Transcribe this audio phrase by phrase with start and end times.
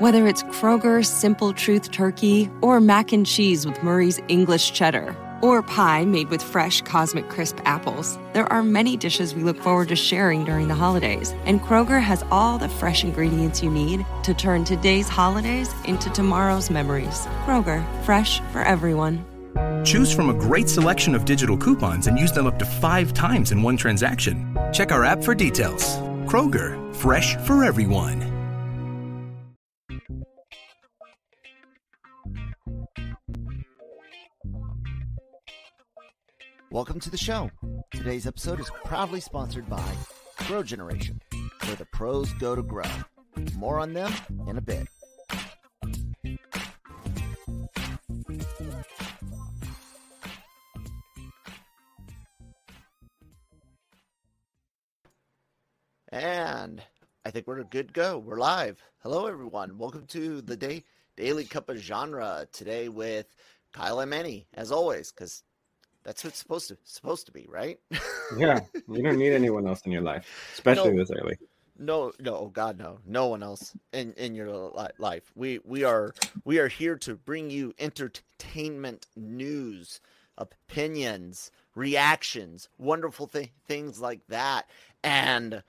[0.00, 5.62] Whether it's Kroger Simple Truth Turkey or mac and cheese with Murray's English Cheddar or
[5.62, 9.96] pie made with fresh Cosmic Crisp apples, there are many dishes we look forward to
[9.96, 11.34] sharing during the holidays.
[11.44, 16.70] And Kroger has all the fresh ingredients you need to turn today's holidays into tomorrow's
[16.70, 17.26] memories.
[17.44, 19.22] Kroger, fresh for everyone.
[19.84, 23.52] Choose from a great selection of digital coupons and use them up to five times
[23.52, 24.56] in one transaction.
[24.72, 25.98] Check our app for details.
[26.24, 28.29] Kroger, fresh for everyone.
[36.72, 37.50] Welcome to the show.
[37.90, 39.92] Today's episode is proudly sponsored by
[40.46, 41.20] Grow Generation,
[41.64, 42.84] where the pros go to grow.
[43.56, 44.12] More on them
[44.46, 44.86] in a bit.
[56.12, 56.80] And
[57.24, 58.16] I think we're a good go.
[58.16, 58.80] We're live.
[59.02, 59.76] Hello, everyone.
[59.76, 60.84] Welcome to the day
[61.16, 63.26] Daily Cup of Genre today with
[63.72, 65.42] Kyle and Manny, as always, because
[66.02, 67.78] that's what it's supposed to supposed to be, right?
[68.38, 70.98] yeah, you don't need anyone else in your life, especially No.
[70.98, 71.36] this early.
[71.78, 75.32] No, no, oh God, no, no one else in in your li- life.
[75.34, 80.00] We we are we are here to bring you entertainment news,
[80.36, 84.68] opinions, reactions, wonderful th- things like that,
[85.02, 85.62] and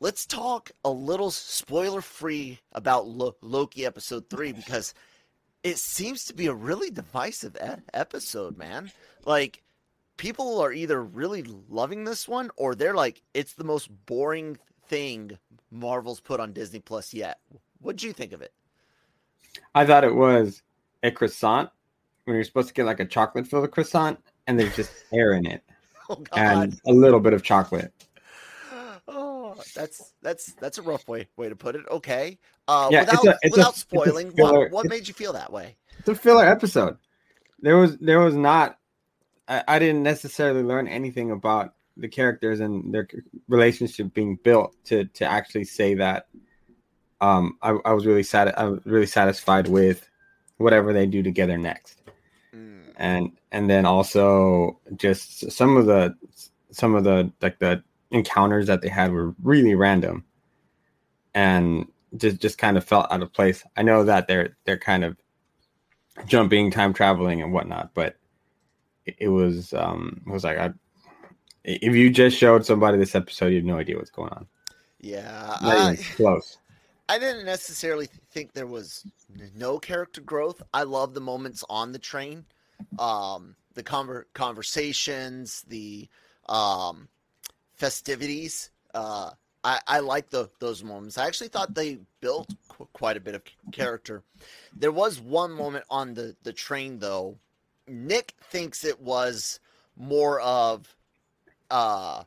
[0.00, 4.94] let's talk a little spoiler free about Lo- Loki episode three because
[5.64, 8.90] it seems to be a really divisive e- episode, man.
[9.26, 9.62] Like
[10.18, 14.58] people are either really loving this one or they're like it's the most boring
[14.88, 15.38] thing
[15.70, 17.38] Marvel's put on Disney Plus yet.
[17.80, 18.52] What'd you think of it?
[19.74, 20.62] I thought it was
[21.02, 21.70] a croissant
[22.24, 25.46] when you're supposed to get like a chocolate filled croissant, and there's just air in
[25.46, 25.62] it
[26.10, 26.38] Oh God.
[26.38, 27.92] and a little bit of chocolate.
[29.10, 31.82] Oh, that's that's that's a rough way way to put it.
[31.90, 32.38] Okay.
[32.66, 35.50] Uh Yeah, it's without a- it's without a spoiling, what, what made you feel that
[35.52, 35.76] way?
[35.98, 36.98] It's a filler episode.
[37.60, 38.78] There was there was not.
[39.48, 43.08] I, I didn't necessarily learn anything about the characters and their
[43.48, 46.28] relationship being built to to actually say that.
[47.20, 48.54] Um, I, I was really sad.
[48.56, 50.08] I was really satisfied with
[50.58, 52.02] whatever they do together next.
[52.54, 56.14] Mm, and and then also just some of the
[56.70, 60.24] some of the like the encounters that they had were really random
[61.34, 61.86] and
[62.16, 65.16] just just kind of felt out of place i know that they're they're kind of
[66.26, 68.16] jumping time traveling and whatnot but
[69.18, 70.70] it, was um it was like i
[71.64, 74.46] if you just showed somebody this episode you have no idea what's going on
[75.00, 75.56] yeah.
[75.60, 76.58] I, close
[77.08, 79.06] I didn't necessarily think there was
[79.56, 80.62] no character growth.
[80.74, 82.44] I love the moments on the train,
[82.98, 86.08] um, the conver- conversations, the
[86.48, 87.08] um,
[87.76, 88.70] festivities.
[88.92, 89.30] Uh,
[89.64, 91.16] I, I like the, those moments.
[91.16, 93.42] I actually thought they built qu- quite a bit of
[93.72, 94.22] character.
[94.76, 97.38] There was one moment on the, the train, though.
[97.88, 99.60] Nick thinks it was
[99.96, 100.94] more of
[101.70, 102.24] uh,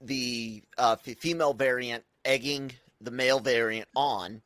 [0.00, 4.42] the uh, female variant egging the male variant on.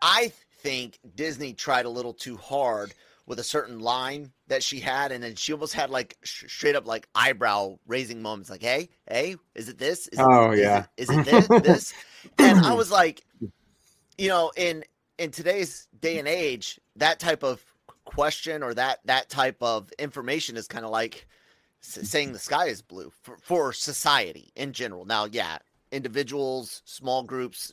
[0.00, 0.32] I
[0.62, 2.92] think Disney tried a little too hard
[3.26, 6.74] with a certain line that she had, and then she almost had like sh- straight
[6.74, 10.08] up like eyebrow raising moments, like, "Hey, hey, is it this?
[10.08, 10.78] Is it, Oh, is yeah.
[10.80, 11.94] it, is it this?" this?
[12.38, 13.22] and I was like,
[14.18, 14.84] you know, in
[15.18, 17.62] in today's day and age, that type of
[18.14, 21.26] question or that that type of information is kind of like
[21.80, 25.04] saying the sky is blue for, for society in general.
[25.04, 25.58] Now, yeah,
[25.90, 27.72] individuals, small groups,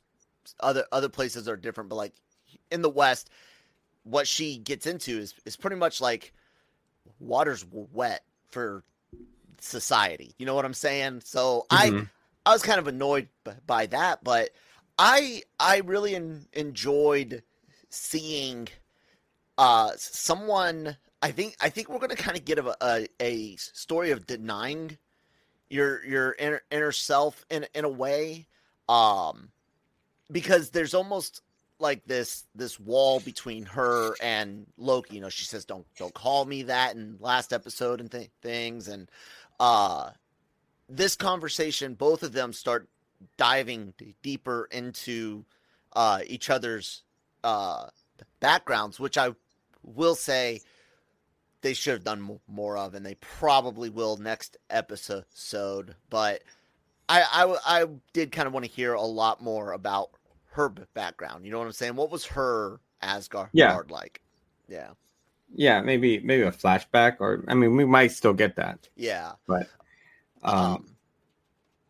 [0.62, 2.14] other other places are different, but like
[2.72, 3.30] in the West,
[4.04, 6.34] what she gets into is is pretty much like
[7.20, 8.84] water's wet for
[9.60, 10.34] society.
[10.38, 11.22] You know what I'm saying?
[11.26, 12.10] So I Mhm.
[12.46, 14.50] I was kind of annoyed b- by that, but
[14.98, 17.44] I I really en- enjoyed
[17.90, 18.68] seeing
[19.60, 23.56] uh someone I think I think we're going to kind of get a, a a
[23.58, 24.98] story of denying
[25.70, 28.48] your your inner, inner self in in a way
[28.88, 29.50] um
[30.32, 31.42] because there's almost
[31.78, 36.46] like this this wall between her and Loki you know she says don't don't call
[36.46, 39.12] me that in last episode and th- things and
[39.60, 40.12] uh
[40.88, 42.88] this conversation both of them start
[43.38, 45.44] diving d- deeper into
[45.94, 47.04] uh each other's
[47.44, 47.88] uh,
[48.40, 49.32] backgrounds, which I
[49.96, 50.62] will say
[51.62, 55.96] they should have done more of, and they probably will next episode.
[56.10, 56.42] But
[57.08, 60.12] I, I, I did kind of want to hear a lot more about
[60.52, 61.46] her background.
[61.46, 61.96] You know what I'm saying?
[61.96, 63.80] What was her Asgard yeah.
[63.90, 64.22] like?
[64.68, 64.90] Yeah.
[65.56, 68.88] Yeah, maybe maybe a flashback, or I mean, we might still get that.
[68.96, 69.68] Yeah, but
[70.44, 70.96] um, um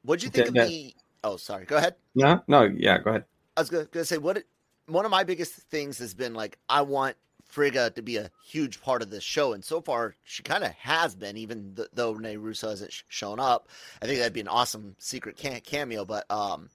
[0.04, 0.94] what'd you think of the?
[1.26, 1.66] Oh, sorry.
[1.66, 1.96] Go ahead.
[2.16, 3.26] No, no, yeah, go ahead.
[3.58, 4.38] I was gonna, gonna say what.
[4.38, 4.48] It,
[4.86, 7.18] one of my biggest things has been like I want
[7.50, 10.72] Frigga to be a huge part of this show, and so far she kind of
[10.74, 13.68] has been, even th- though Rene Russo hasn't sh- shown up.
[14.02, 16.70] I think that'd be an awesome secret cam- cameo, but um,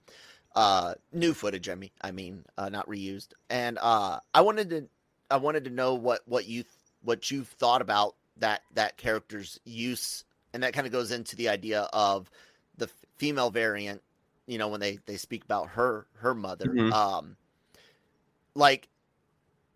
[0.57, 1.69] uh, new footage.
[1.69, 3.29] I mean, I mean, uh, not reused.
[3.49, 4.89] And uh, I wanted to,
[5.31, 6.65] I wanted to know what what you
[7.03, 11.51] what you thought about that that character's use, and that kind of goes into the
[11.51, 12.29] idea of
[12.77, 14.03] the female variant.
[14.47, 16.93] You know, when they they speak about her her mother, mm-hmm.
[16.93, 17.37] um,
[18.55, 18.89] like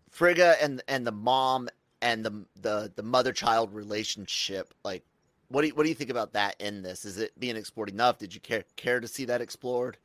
[0.09, 1.69] Frigga and and the mom
[2.01, 5.03] and the the the mother child relationship, like
[5.49, 7.05] what do you, what do you think about that in this?
[7.05, 8.17] Is it being explored enough?
[8.17, 9.97] Did you care care to see that explored?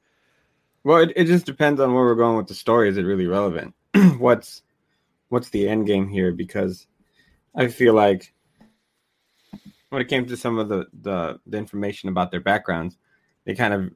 [0.82, 2.88] Well, it, it just depends on where we're going with the story.
[2.88, 3.74] Is it really relevant?
[4.18, 4.62] what's
[5.28, 6.32] what's the end game here?
[6.32, 6.86] Because
[7.54, 8.32] I feel like
[9.90, 12.96] when it came to some of the, the the information about their backgrounds,
[13.44, 13.90] they kind of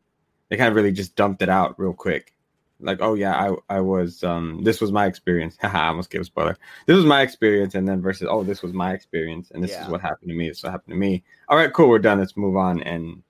[0.49, 2.35] they kind of really just dumped it out real quick
[2.81, 5.57] like, oh yeah, I I was um this was my experience.
[5.61, 6.57] Haha, I almost gave a spoiler.
[6.87, 9.85] This was my experience, and then versus oh this was my experience, and this yeah.
[9.85, 10.49] is what happened to me.
[10.49, 11.25] This what happened to me.
[11.49, 12.19] All right, cool, we're done.
[12.19, 13.23] Let's move on and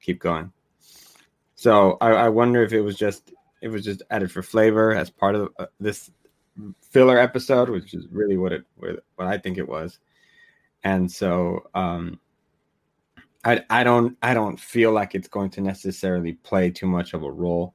[0.00, 0.52] keep going.
[1.54, 3.32] So I, I wonder if it was just
[3.62, 6.10] it was just added for flavor as part of uh, this
[6.82, 9.98] filler episode, which is really what it what I think it was.
[10.84, 12.20] And so um
[13.44, 17.22] I I don't I don't feel like it's going to necessarily play too much of
[17.22, 17.74] a role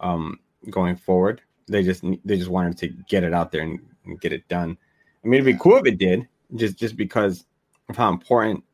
[0.00, 0.38] um,
[0.70, 1.42] going forward.
[1.68, 4.76] They just they just wanted to get it out there and, and get it done.
[5.24, 7.44] I mean, it'd be cool if it did, just just because
[7.88, 8.64] of how important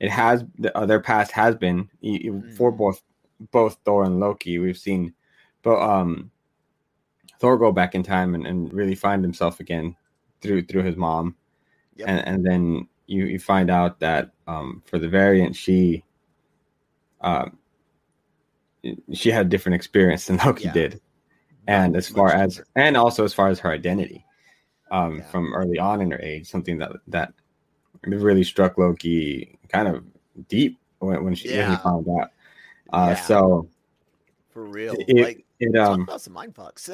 [0.00, 0.44] it has.
[0.74, 1.88] Uh, their past has been
[2.56, 2.76] for mm-hmm.
[2.76, 3.02] both
[3.50, 4.58] both Thor and Loki.
[4.58, 5.14] We've seen,
[5.62, 6.30] but um,
[7.40, 9.96] Thor go back in time and, and really find himself again
[10.40, 11.34] through through his mom,
[11.96, 12.08] yep.
[12.08, 16.04] and and then you you find out that um, for the variant she
[17.20, 17.58] um,
[19.12, 20.72] she had a different experience than Loki yeah.
[20.72, 21.00] did.
[21.66, 24.24] And as far as and also as far as her identity,
[24.90, 25.24] um, yeah.
[25.24, 27.32] from early on in her age, something that that
[28.02, 30.04] really struck Loki kind of
[30.48, 31.68] deep when, when she yeah.
[31.68, 32.30] when he found out.
[32.92, 33.68] Uh, so
[34.50, 36.90] for real, it, like it um about some mind fucks,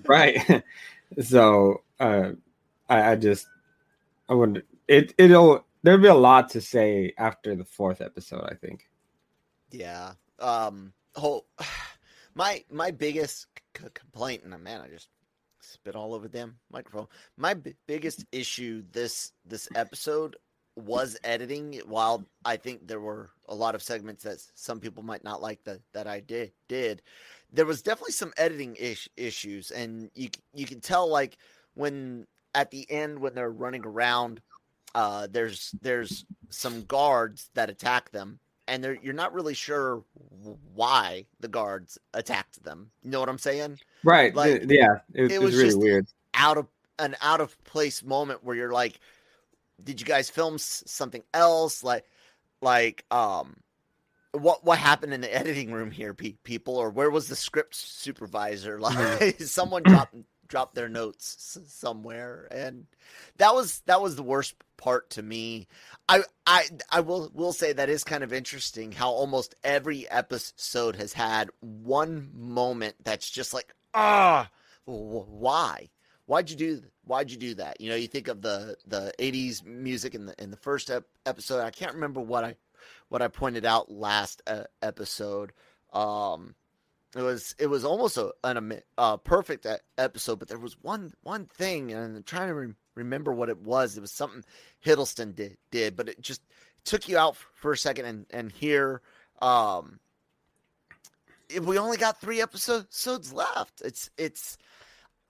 [0.08, 0.64] right?
[1.22, 2.30] so uh,
[2.88, 3.46] I, I just
[4.28, 8.48] I would it it'll there'll be a lot to say after the fourth episode.
[8.50, 8.88] I think.
[9.70, 10.14] Yeah.
[10.38, 11.46] Um whole
[12.34, 13.46] my my biggest
[13.76, 15.08] c- complaint, and man, I just
[15.60, 17.06] spit all over them microphone.
[17.36, 20.36] My b- biggest issue this this episode
[20.76, 21.80] was editing.
[21.86, 25.62] While I think there were a lot of segments that some people might not like
[25.64, 27.02] that that I did did,
[27.52, 31.36] there was definitely some editing ish, issues, and you you can tell like
[31.74, 34.40] when at the end when they're running around,
[34.94, 38.40] uh, there's there's some guards that attack them
[38.70, 40.04] and you're not really sure
[40.74, 42.90] why the guards attacked them.
[43.02, 43.80] You know what I'm saying?
[44.04, 44.34] Right.
[44.34, 44.98] Like, yeah.
[45.12, 46.06] It, it was, really weird.
[46.34, 46.68] Out of
[47.00, 49.00] an out of place moment where you're like,
[49.82, 51.82] did you guys film something else?
[51.82, 52.04] Like,
[52.62, 53.56] like, um,
[54.32, 58.78] what what happened in the editing room here, people, or where was the script supervisor?
[58.78, 60.14] Like, someone dropped
[60.50, 62.86] dropped their notes somewhere, and
[63.38, 65.68] that was that was the worst part to me.
[66.08, 70.96] I I I will will say that is kind of interesting how almost every episode
[70.96, 74.50] has had one moment that's just like ah
[74.84, 75.88] why?
[76.26, 77.80] Why'd you do why'd you do that?
[77.80, 81.06] You know you think of the the 80s music in the in the first ep-
[81.24, 81.62] episode.
[81.62, 82.56] I can't remember what i
[83.08, 85.52] what i pointed out last uh, episode.
[85.92, 86.54] Um
[87.16, 89.66] it was it was almost a an, a perfect
[89.98, 93.58] episode, but there was one one thing, and I'm trying to re- remember what it
[93.58, 93.96] was.
[93.96, 94.44] It was something
[94.84, 96.42] Hiddleston did did, but it just
[96.84, 98.04] took you out for a second.
[98.04, 99.02] And and here,
[99.42, 99.98] um,
[101.62, 104.56] we only got three episodes left, it's it's.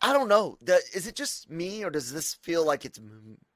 [0.02, 0.56] I don't know.
[0.94, 2.98] Is it just me, or does this feel like it's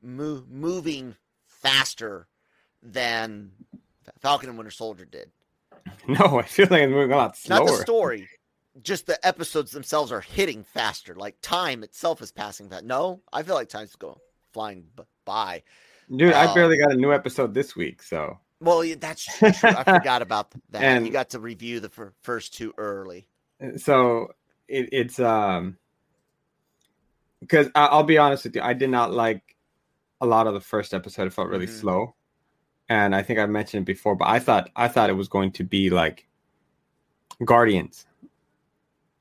[0.03, 1.17] mo- moving
[1.47, 2.27] faster
[2.83, 3.53] than
[4.21, 5.31] Falcon and Winter Soldier did?
[6.09, 7.61] No, I feel like it's moving a lot slower.
[7.61, 8.29] Not the story,
[8.83, 11.15] just the episodes themselves are hitting faster.
[11.15, 12.85] Like time itself is passing fast.
[12.85, 14.19] No, I feel like time's going
[14.53, 14.87] flying
[15.25, 15.63] by.
[16.15, 18.39] Dude, um, I barely got a new episode this week, so.
[18.61, 19.49] Well, that's true.
[19.63, 20.83] I forgot about that.
[20.83, 21.91] And you got to review the
[22.23, 23.27] first two early.
[23.77, 24.29] So
[24.69, 25.77] it, it's um,
[27.41, 29.57] because I'll be honest with you, I did not like
[30.21, 31.27] a lot of the first episode.
[31.27, 31.81] It felt really Mhm.
[31.81, 32.15] slow,
[32.89, 35.53] and I think I mentioned it before, but I thought I thought it was going
[35.53, 36.27] to be like
[37.45, 38.07] Guardians.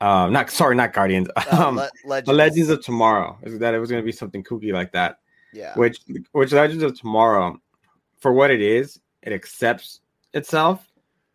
[0.01, 1.29] Um, not sorry, not Guardians.
[1.35, 2.37] Uh, Um, Le- Legends.
[2.37, 3.37] Legends of Tomorrow.
[3.43, 5.19] Is that it was going to be something kooky like that?
[5.53, 5.73] yeah.
[5.75, 5.99] Which
[6.31, 7.61] which Legends of Tomorrow,
[8.19, 10.01] for what it is, it accepts
[10.33, 10.85] itself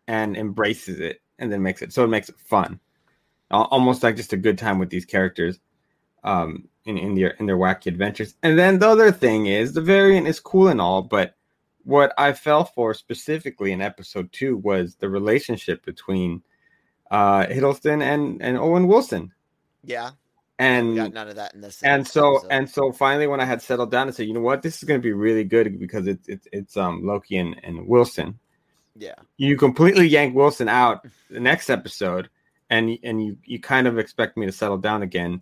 [0.07, 2.79] and embraces it, and then makes it so it makes it fun,
[3.49, 5.59] almost like just a good time with these characters,
[6.23, 8.35] um, in in their in their wacky adventures.
[8.43, 11.35] And then the other thing is the variant is cool and all, but
[11.83, 16.41] what I fell for specifically in episode two was the relationship between
[17.11, 19.31] uh Hiddleston and and Owen Wilson,
[19.83, 20.11] yeah.
[20.59, 21.81] and We got none of that in this.
[21.81, 22.51] and so episode.
[22.51, 24.83] and so finally when i had settled down and said you know what this is
[24.83, 28.37] going to be really good because it's it's, it's um loki and, and wilson
[28.95, 29.15] yeah.
[29.37, 32.29] you completely yank wilson out the next episode
[32.69, 35.41] and and you you kind of expect me to settle down again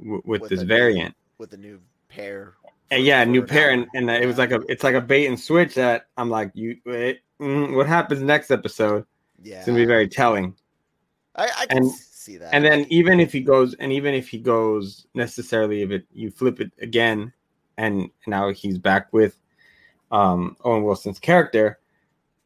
[0.00, 2.54] w- with, With this new- variant With a new pair.
[2.92, 5.40] And yeah new pair and, and it was like a it's like a bait and
[5.40, 9.04] switch that i'm like you wait, mm, what happens next episode
[9.42, 9.56] Yeah.
[9.58, 10.54] it's gonna be very telling
[11.34, 12.54] I, I can and- see that.
[12.54, 16.30] and then even if he goes and even if he goes necessarily if it you
[16.30, 17.32] flip it again
[17.78, 19.38] and now he's back with
[20.12, 21.78] um owen wilson's character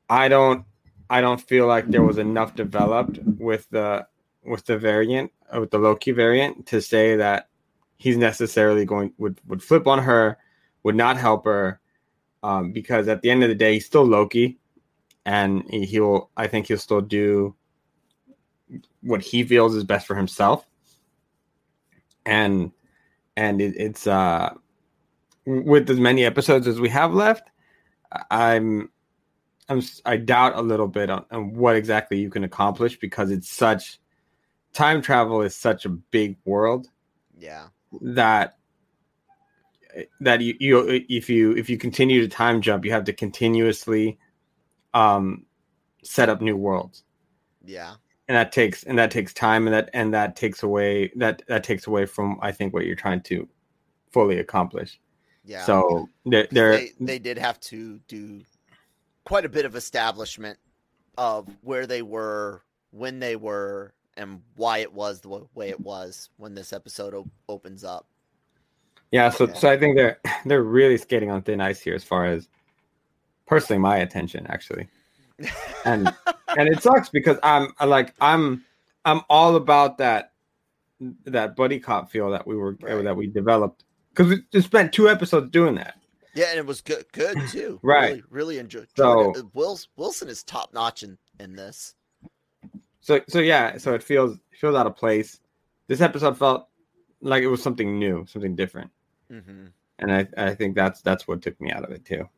[0.08, 0.64] i don't
[1.10, 4.06] i don't feel like there was enough developed with the
[4.44, 7.48] with the variant with the loki variant to say that
[7.96, 10.38] he's necessarily going would would flip on her
[10.82, 11.80] would not help her
[12.42, 14.58] um because at the end of the day he's still loki
[15.24, 17.54] and he, he'll i think he'll still do
[19.02, 20.66] what he feels is best for himself
[22.24, 22.72] and
[23.36, 24.52] and it, it's uh
[25.46, 27.50] with as many episodes as we have left
[28.30, 28.90] i'm
[29.68, 33.50] i'm I doubt a little bit on, on what exactly you can accomplish because it's
[33.50, 33.98] such
[34.72, 36.88] time travel is such a big world
[37.38, 37.66] yeah.
[38.02, 38.56] That
[40.20, 44.18] that you, you if you if you continue to time jump you have to continuously
[44.94, 45.44] um
[46.02, 47.04] set up new worlds
[47.64, 47.94] Yeah.
[48.28, 51.64] and that takes and that takes time and that and that takes away that that
[51.64, 53.48] takes away from i think what you're trying to
[54.12, 55.00] fully accomplish
[55.44, 55.64] Yeah.
[55.64, 58.42] so they're, they're they they did have to do
[59.24, 60.58] quite a bit of establishment
[61.18, 66.30] of where they were, when they were, and why it was the way it was
[66.36, 68.06] when this episode op- opens up.
[69.12, 69.54] yeah so Yeah.
[69.54, 72.48] so i think they're they're really skating on thin ice here as far as
[73.46, 74.88] personally my attention actually
[75.84, 76.12] and
[76.58, 78.64] and it sucks because i'm like i'm
[79.04, 80.32] i'm all about that
[81.26, 83.04] that buddy cop feel that we were Right.
[83.04, 85.94] that we developed because we just spent two episodes doing that
[86.34, 87.78] Yeah, and it was good, good too.
[87.82, 88.08] Right.
[88.10, 88.88] Really, really enjoyed.
[88.96, 89.32] So-.
[89.54, 91.94] Wills, Wilson is top notch in in this.
[93.06, 95.38] So so yeah so it feels it feels out of place
[95.86, 96.66] this episode felt
[97.20, 98.90] like it was something new something different
[99.30, 99.66] hmm
[100.00, 102.28] and i i think that's that's what took me out of it too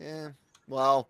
[0.00, 0.30] Yeah.
[0.68, 1.08] Well,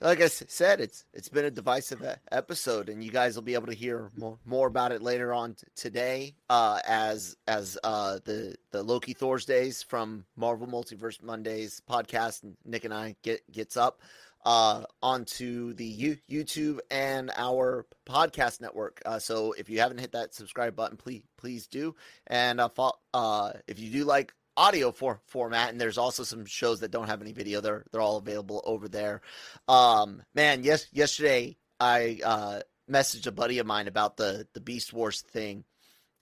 [0.00, 3.66] like I said, it's it's been a divisive episode, and you guys will be able
[3.66, 8.54] to hear more, more about it later on t- today, uh, as as uh, the
[8.70, 12.40] the Loki Thursdays from Marvel Multiverse Mondays podcast.
[12.64, 14.00] Nick and I get gets up
[14.44, 19.00] uh, onto the U- YouTube and our podcast network.
[19.04, 21.94] Uh, so if you haven't hit that subscribe button, please please do.
[22.26, 26.44] And uh, fo- uh, if you do like audio for format and there's also some
[26.44, 29.22] shows that don't have any video they're they're all available over there
[29.68, 34.92] um man yes yesterday i uh messaged a buddy of mine about the the beast
[34.92, 35.64] wars thing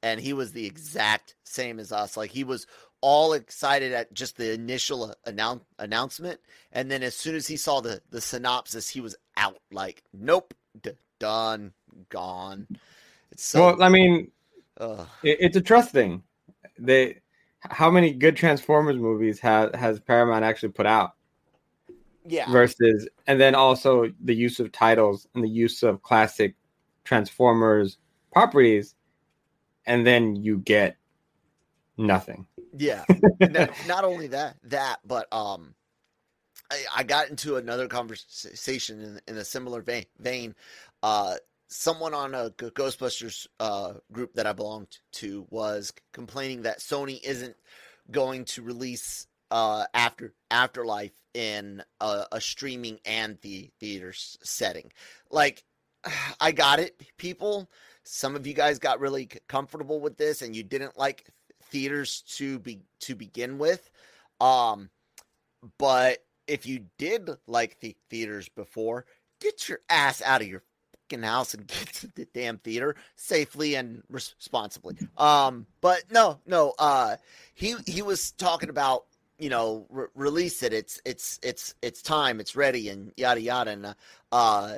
[0.02, 2.66] and he was the exact same as us like he was
[3.00, 6.40] all excited at just the initial uh, announce, announcement.
[6.72, 9.58] And then as soon as he saw the the synopsis he was out.
[9.70, 11.72] Like nope d- done
[12.08, 12.66] gone.
[13.30, 14.30] It's so well i mean
[14.80, 16.22] it, it's a trust thing.
[16.78, 17.20] They
[17.60, 21.12] how many good transformers movies has has paramount actually put out?
[22.26, 22.50] Yeah.
[22.50, 26.54] Versus and then also the use of titles and the use of classic
[27.04, 27.98] transformers
[28.32, 28.94] properties
[29.86, 30.96] and then you get
[31.96, 32.46] nothing
[32.78, 33.04] Yeah.
[33.40, 35.74] not, not only that, that, but um,
[36.70, 40.06] I, I got into another conversation in, in a similar vein.
[40.18, 40.54] vein.
[41.02, 41.36] Uh,
[41.68, 47.56] someone on a Ghostbusters uh, group that I belonged to was complaining that Sony isn't
[48.10, 54.92] going to release uh, after Afterlife in a, a streaming and the theater setting.
[55.30, 55.64] Like,
[56.40, 57.70] I got it, people.
[58.04, 61.26] Some of you guys got really comfortable with this, and you didn't like
[61.70, 63.90] theaters to be to begin with.
[64.40, 64.90] Um,
[65.78, 69.04] but if you did like the theaters before,
[69.40, 73.74] get your ass out of your fucking house and get to the damn theater safely
[73.74, 74.96] and responsibly.
[75.16, 76.74] Um, but no, no.
[76.78, 77.16] Uh,
[77.54, 79.04] he he was talking about
[79.38, 80.72] you know re- release it.
[80.72, 82.40] It's it's it's it's time.
[82.40, 83.70] It's ready and yada yada.
[83.70, 83.94] And
[84.32, 84.76] uh,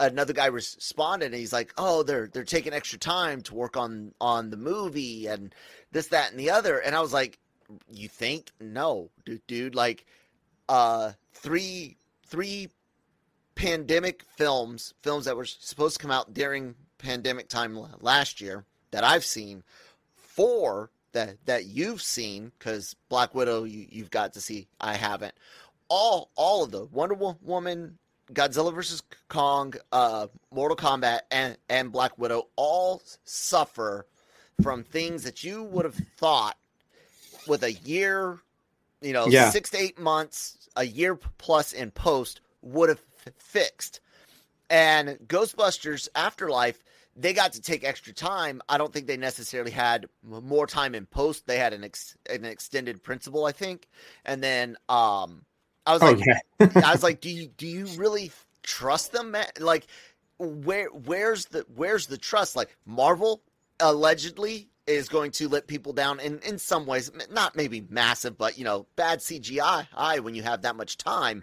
[0.00, 4.12] another guy responded and he's like, "Oh, they're they're taking extra time to work on
[4.20, 5.54] on the movie and
[5.92, 7.38] this that and the other." And I was like,
[7.88, 8.50] "You think?
[8.60, 10.04] No, dude, dude like
[10.68, 12.68] uh three three
[13.54, 19.04] pandemic films, films that were supposed to come out during pandemic time last year that
[19.04, 19.62] I've seen,
[20.14, 25.34] four that that you've seen because Black Widow you, you've got to see, I haven't.
[25.88, 27.98] All all of the Wonder Woman,
[28.32, 34.06] Godzilla versus Kong, uh, Mortal Kombat, and and Black Widow all suffer
[34.62, 36.56] from things that you would have thought
[37.46, 38.38] with a year,
[39.00, 39.50] you know, yeah.
[39.50, 43.00] six to eight months, a year plus in post would have
[43.38, 44.00] fixed.
[44.68, 46.82] And Ghostbusters Afterlife,
[47.16, 48.62] they got to take extra time.
[48.68, 51.46] I don't think they necessarily had more time in post.
[51.46, 53.88] They had an ex- an extended principle, I think.
[54.24, 55.44] And then um
[55.86, 56.12] I was oh,
[56.60, 56.76] like.
[56.84, 58.30] I was like, do you do you really
[58.62, 59.34] trust them?
[59.58, 59.86] Like
[60.38, 62.56] where where's the where's the trust?
[62.56, 63.42] Like Marvel
[63.80, 68.58] allegedly is going to let people down in in some ways, not maybe massive, but
[68.58, 71.42] you know, bad CGI when you have that much time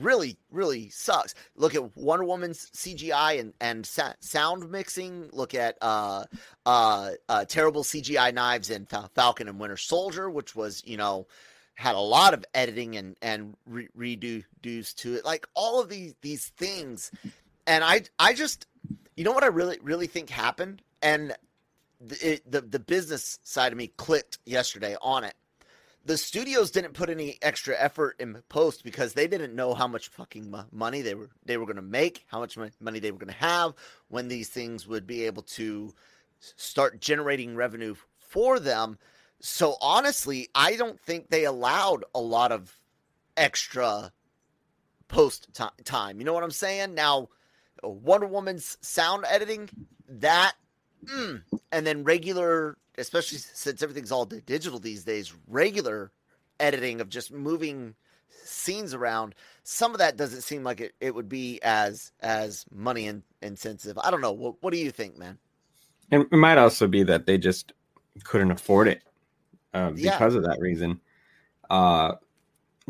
[0.00, 5.76] really really sucks look at wonder woman's cgi and and sa- sound mixing look at
[5.82, 6.24] uh
[6.64, 11.26] uh, uh terrible cgi knives in Fal- falcon and winter soldier which was you know
[11.74, 16.14] had a lot of editing and and re- reduced to it like all of these
[16.20, 17.10] these things.
[17.66, 18.66] And i i just
[19.16, 20.82] you know what i really really think happened?
[21.02, 21.34] And
[22.10, 25.34] it, the the business side of me clicked yesterday on it.
[26.04, 30.08] The studios didn't put any extra effort in post because they didn't know how much
[30.08, 33.32] fucking money they were they were going to make, how much money they were going
[33.32, 33.74] to have,
[34.08, 35.94] when these things would be able to
[36.40, 38.98] start generating revenue for them.
[39.44, 42.78] So honestly, I don't think they allowed a lot of
[43.36, 44.12] extra
[45.08, 45.48] post
[45.84, 46.18] time.
[46.18, 46.94] You know what I'm saying?
[46.94, 47.28] Now,
[47.82, 49.68] Wonder Woman's sound editing,
[50.08, 50.52] that,
[51.04, 56.12] mm, and then regular especially since everything's all digital these days, regular
[56.60, 57.94] editing of just moving
[58.44, 63.06] scenes around, some of that doesn't seem like it, it would be as as money
[63.06, 63.98] in, intensive.
[63.98, 64.32] I don't know.
[64.32, 65.38] What, what do you think, man?
[66.10, 67.72] It might also be that they just
[68.24, 69.02] couldn't afford it
[69.74, 70.38] uh, because yeah.
[70.38, 71.00] of that reason.
[71.70, 72.12] Uh,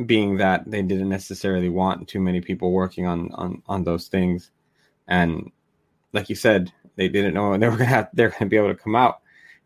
[0.07, 4.51] being that they didn't necessarily want too many people working on on on those things,
[5.07, 5.51] and
[6.13, 8.75] like you said, they didn't know they were gonna have they're gonna be able to
[8.75, 9.21] come out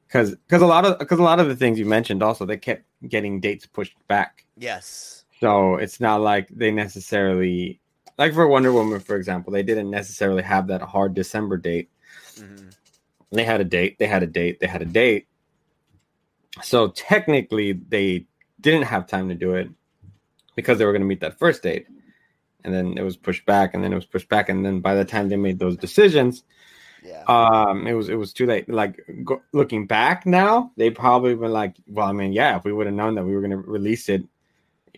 [0.07, 2.57] because because a lot of because a lot of the things you mentioned also they
[2.57, 4.44] kept getting dates pushed back.
[4.57, 5.24] Yes.
[5.40, 7.81] So it's not like they necessarily
[8.18, 11.90] like for Wonder Woman, for example, they didn't necessarily have that hard December date.
[12.37, 12.68] Mm-hmm.
[13.33, 13.98] They had a date.
[13.98, 14.61] They had a date.
[14.61, 15.26] They had a date.
[16.62, 18.27] So technically, they
[18.61, 19.69] didn't have time to do it
[20.55, 21.87] because they were going to meet that first date,
[22.64, 24.95] and then it was pushed back, and then it was pushed back, and then by
[24.95, 26.45] the time they made those decisions,
[27.07, 27.23] yeah.
[27.29, 28.69] Um, it was it was too late.
[28.69, 32.73] Like go, looking back now, they probably were like, well, I mean, yeah, if we
[32.73, 34.25] would have known that we were going to release it,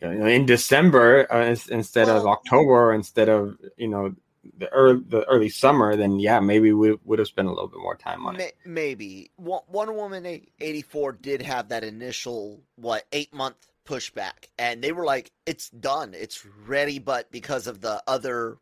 [0.01, 4.15] you know, in December uh, instead of October, instead of you know
[4.57, 7.81] the early the early summer, then yeah, maybe we would have spent a little bit
[7.81, 8.57] more time on it.
[8.65, 10.27] Maybe Wonder Woman
[10.61, 13.57] eighty four did have that initial what eight month
[13.87, 18.59] pushback, and they were like, it's done, it's ready, but because of the other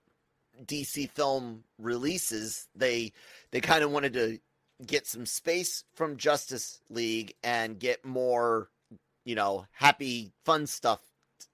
[0.64, 3.12] DC film releases, they
[3.50, 4.38] they kind of wanted to
[4.86, 8.68] get some space from Justice League and get more,
[9.24, 11.00] you know, happy, fun stuff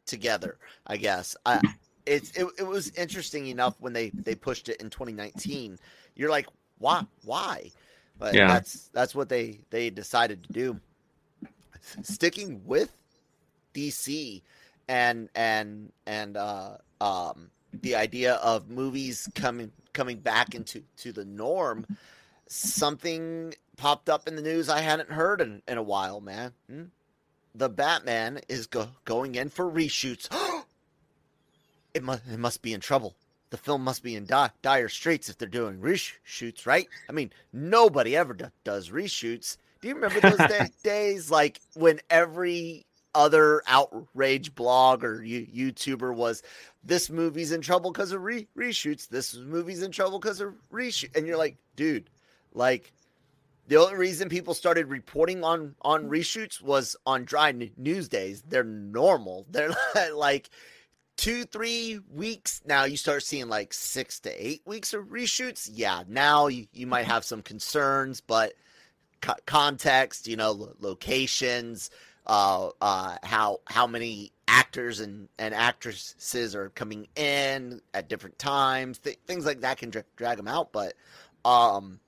[0.06, 0.58] together.
[0.86, 1.60] I guess I,
[2.06, 5.78] it's it, it was interesting enough when they they pushed it in 2019.
[6.16, 6.46] You're like,
[6.78, 7.70] why, why?
[8.18, 8.48] But yeah.
[8.48, 10.80] that's that's what they they decided to do.
[12.02, 12.92] Sticking with
[13.74, 14.42] DC
[14.88, 21.24] and and and uh um the idea of movies coming coming back into to the
[21.24, 21.86] norm,
[22.48, 26.52] something popped up in the news I hadn't heard in, in a while, man.
[26.68, 26.82] Hmm?
[27.54, 30.28] The Batman is go, going in for reshoots.
[31.94, 33.16] it must it must be in trouble.
[33.50, 36.88] The film must be in di- dire straits if they're doing reshoots, right?
[37.08, 39.58] I mean, nobody ever do- does reshoots.
[39.82, 46.42] Do you remember those day- days, like when every other outrage blog or YouTuber was
[46.82, 49.08] this movie's in trouble because of re- reshoots.
[49.08, 51.14] This movie's in trouble because of reshoot.
[51.14, 52.08] And you're like, dude,
[52.54, 52.92] like
[53.68, 58.42] the only reason people started reporting on on reshoots was on dry news days.
[58.48, 59.46] They're normal.
[59.50, 59.74] They're
[60.14, 60.48] like
[61.22, 62.60] two, three weeks.
[62.66, 65.70] Now you start seeing like six to eight weeks of reshoots.
[65.72, 68.54] Yeah, now you, you might have some concerns, but
[69.20, 71.90] co- context, you know, lo- locations,
[72.26, 78.98] uh, uh, how how many actors and, and actresses are coming in at different times,
[78.98, 80.72] th- things like that can dra- drag them out.
[80.72, 80.94] But
[81.44, 82.00] um,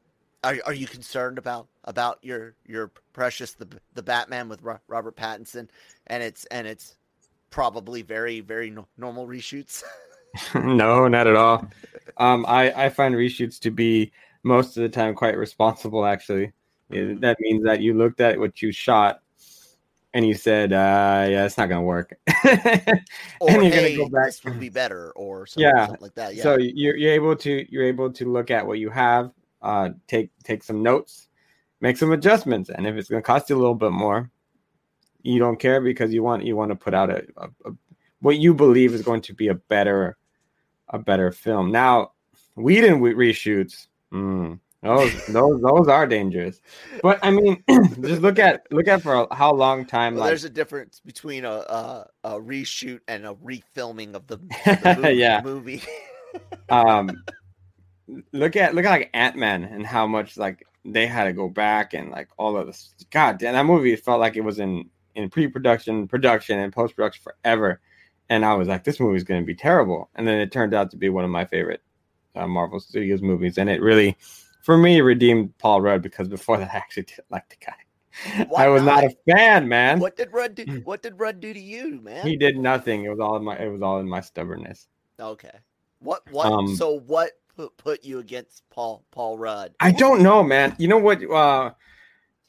[0.42, 5.16] are are you concerned about about your your precious the the Batman with Ro- Robert
[5.16, 5.68] Pattinson
[6.08, 6.96] and it's and it's
[7.54, 9.84] probably very very no- normal reshoots?
[10.56, 11.64] no, not at all.
[12.16, 14.10] Um, I I find reshoots to be
[14.42, 16.04] most of the time quite responsible.
[16.04, 16.52] Actually,
[16.90, 19.20] Yeah, that means that you looked at what you shot
[20.12, 22.18] and you said, uh, "Yeah, it's not gonna work,"
[23.40, 24.26] or and you're hey, gonna go back.
[24.26, 25.86] this would be better, or something, Yeah.
[25.86, 26.34] something like that.
[26.34, 26.42] Yeah.
[26.42, 29.30] So you're you're able to you're able to look at what you have,
[29.62, 31.28] uh, take take some notes,
[31.80, 34.30] make some adjustments, and if it's going to cost you a little bit more,
[35.24, 37.72] you don't care because you want you want to put out a, a, a
[38.20, 40.16] what you believe is going to be a better
[40.90, 41.72] a better film.
[41.72, 42.12] Now,
[42.54, 43.88] Whedon re- reshoots.
[44.12, 46.60] Mm, those those those are dangerous.
[47.02, 47.64] But I mean,
[48.02, 50.14] just look at look at for how long time.
[50.14, 54.36] Well, like, there's a difference between a, a, a reshoot and a refilming of the,
[54.64, 55.14] the movie.
[55.14, 55.40] Yeah.
[55.42, 55.82] movie.
[56.68, 57.24] um
[58.32, 61.94] look at look at like ant-man and how much like they had to go back
[61.94, 65.28] and like all of this god damn that movie felt like it was in in
[65.30, 67.80] pre-production production and post-production forever
[68.28, 70.90] and i was like this movie's going to be terrible and then it turned out
[70.90, 71.82] to be one of my favorite
[72.34, 74.16] uh, marvel studios movies and it really
[74.62, 78.64] for me redeemed paul rudd because before that i actually didn't like the guy Why
[78.64, 79.02] i was not?
[79.02, 79.12] not?
[79.12, 80.64] a fan man what did Rudd do?
[80.84, 82.26] What did Rudd do to you, man?
[82.26, 84.86] he did nothing it was all in my it was all in my stubbornness
[85.20, 85.50] Okay.
[86.00, 86.22] What?
[86.30, 86.46] What?
[86.46, 89.74] Um, so what put, put you against Paul Paul Rudd?
[89.80, 90.74] I don't know, man.
[90.78, 91.22] You know what?
[91.24, 91.72] Uh,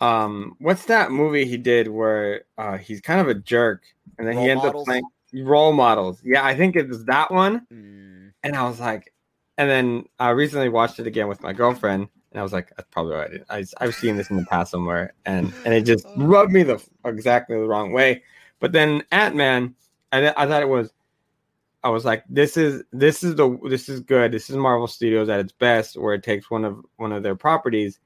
[0.02, 3.84] um, what's that movie he did where uh, he's kind of a jerk,
[4.18, 4.82] and then he Role ends Models?
[4.82, 5.04] up playing
[5.46, 6.22] role models.
[6.24, 7.66] Yeah, I think it was that one.
[7.74, 9.14] Mm, And I was like,
[9.58, 12.88] and then I recently watched it again with my girlfriend, and I was like, that's
[12.92, 13.42] probably right.
[13.50, 16.82] I, I've seen this in the past somewhere, and and it just rubbed me the
[17.06, 18.24] exactly the wrong way.
[18.60, 19.76] But then Ant Man,
[20.12, 20.92] I, th- I thought it was.
[21.84, 24.32] I was like, this is this is the this is good.
[24.32, 27.36] This is Marvel Studios at its best, where it takes one of one of their
[27.36, 28.00] properties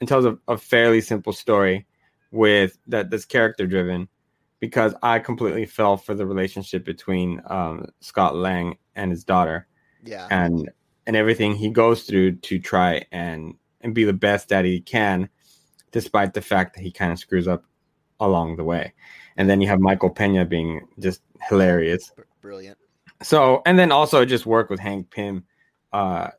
[0.00, 1.86] and tells a, a fairly simple story
[2.30, 4.08] with that that's character driven.
[4.60, 9.68] Because I completely fell for the relationship between um, Scott Lang and his daughter,
[10.02, 10.26] yeah.
[10.32, 10.68] and
[11.06, 15.28] and everything he goes through to try and and be the best that he can,
[15.92, 17.64] despite the fact that he kind of screws up
[18.18, 18.92] along the way.
[19.36, 22.10] And then you have Michael Pena being just hilarious.
[22.42, 22.78] Brilliant.
[23.22, 25.44] So, and then also just work with Hank Pym,
[25.92, 26.30] uh,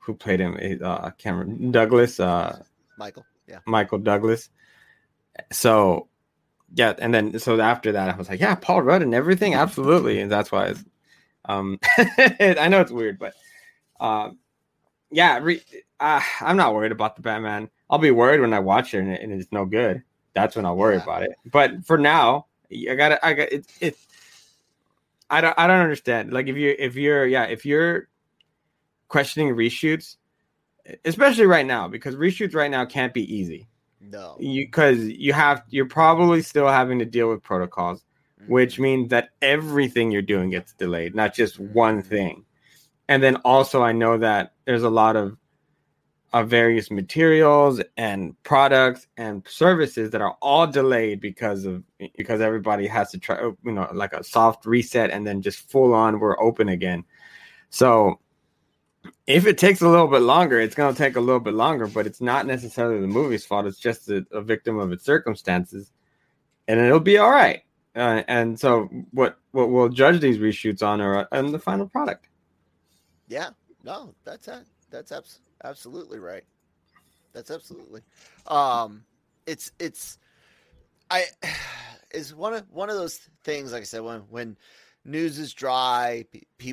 [0.00, 2.62] who played him, uh, Cameron Douglas, uh,
[2.96, 3.24] Michael.
[3.46, 3.58] Yeah.
[3.66, 4.48] Michael Douglas.
[5.52, 6.08] So,
[6.74, 10.20] yeah, and then so after that, I was like, yeah, Paul Rudd and everything, absolutely,
[10.20, 10.66] and that's why.
[10.66, 10.84] It's,
[11.44, 13.34] um, I know it's weird, but
[13.98, 14.38] um,
[15.10, 15.62] yeah, re-
[15.98, 17.70] uh, I'm not worried about the Batman.
[17.88, 20.02] I'll be worried when I watch it and, it, and it's no good.
[20.34, 21.02] That's when I'll worry Yeah.
[21.02, 21.32] about it.
[21.50, 23.66] But for now, I gotta, I got it.
[23.80, 23.96] It.
[25.28, 26.32] I don't, I don't understand.
[26.32, 28.08] Like if you, if you're, yeah, if you're
[29.10, 30.16] questioning reshoots,
[31.04, 33.68] especially right now, because reshoots right now can't be easy
[34.00, 34.36] No.
[34.40, 38.02] because you have you're probably still having to deal with protocols
[38.48, 38.82] which Mhm.
[38.82, 42.46] means that everything you're doing gets delayed not just one thing
[43.08, 45.36] and then also i know that there's a lot of
[46.32, 51.82] of various materials and products and services that are all delayed because of
[52.16, 55.92] because everybody has to try you know like a soft reset and then just full
[55.92, 57.04] on we're open again
[57.68, 58.18] so
[59.26, 61.86] if it takes a little bit longer, it's going to take a little bit longer,
[61.86, 63.66] but it's not necessarily the movie's fault.
[63.66, 65.92] It's just a, a victim of its circumstances,
[66.68, 67.62] and it'll be all right.
[67.94, 72.28] Uh, and so, what what we'll judge these reshoots on are on the final product.
[73.28, 73.50] Yeah,
[73.84, 76.44] no, that's a, that's abs- absolutely right.
[77.32, 78.02] That's absolutely.
[78.46, 79.04] Um,
[79.46, 80.18] it's it's
[81.10, 81.24] I
[82.12, 83.72] is one of one of those things.
[83.72, 84.56] Like I said, when when
[85.04, 86.24] news is dry,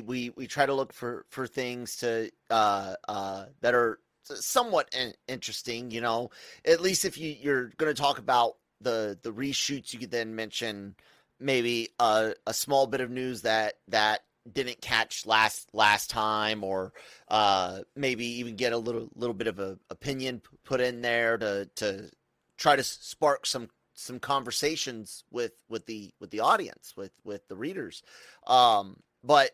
[0.04, 5.14] we we try to look for for things to uh uh that are somewhat in-
[5.26, 5.90] interesting.
[5.90, 6.30] You know,
[6.64, 10.34] at least if you you're going to talk about the the reshoots, you could then
[10.34, 10.94] mention
[11.40, 16.92] maybe a a small bit of news that that didn't catch last last time or
[17.28, 21.68] uh maybe even get a little little bit of a opinion put in there to
[21.74, 22.08] to
[22.56, 27.56] try to spark some some conversations with with the with the audience with with the
[27.56, 28.02] readers.
[28.46, 29.50] Um but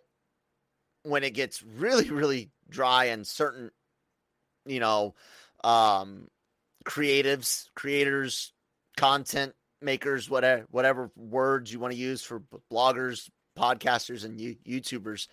[1.03, 3.71] when it gets really really dry and certain
[4.67, 5.15] you know
[5.63, 6.29] um
[6.85, 8.53] creatives creators
[8.97, 15.29] content makers whatever whatever words you want to use for bloggers podcasters and YouTubers,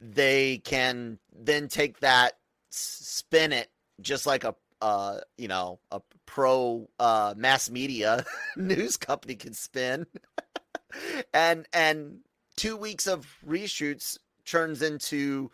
[0.00, 2.34] they can then take that,
[2.70, 8.24] spin it just like a uh, you know, a pro uh, mass media
[8.56, 10.06] news company can spin.
[11.34, 12.18] and and
[12.56, 15.50] two weeks of reshoots turns into,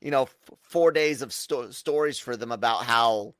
[0.00, 3.34] you know, f- four days of sto- stories for them about how,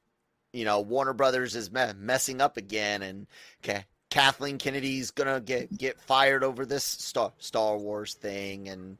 [0.53, 3.27] you know, Warner Brothers is me- messing up again, and
[3.63, 8.99] okay, Kathleen Kennedy's gonna get get fired over this Star Star Wars thing, and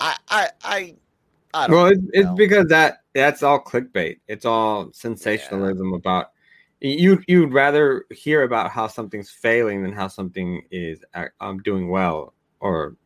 [0.00, 0.94] I I I
[1.68, 4.18] well, it's, it's because that that's all clickbait.
[4.28, 5.96] It's all sensationalism yeah.
[5.96, 6.30] about
[6.80, 7.22] you.
[7.26, 11.04] You'd rather hear about how something's failing than how something is
[11.40, 12.96] um, doing well or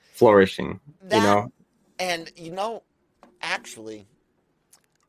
[0.00, 0.80] flourishing.
[1.02, 1.52] That, you know,
[1.98, 2.82] and you know,
[3.42, 4.06] actually,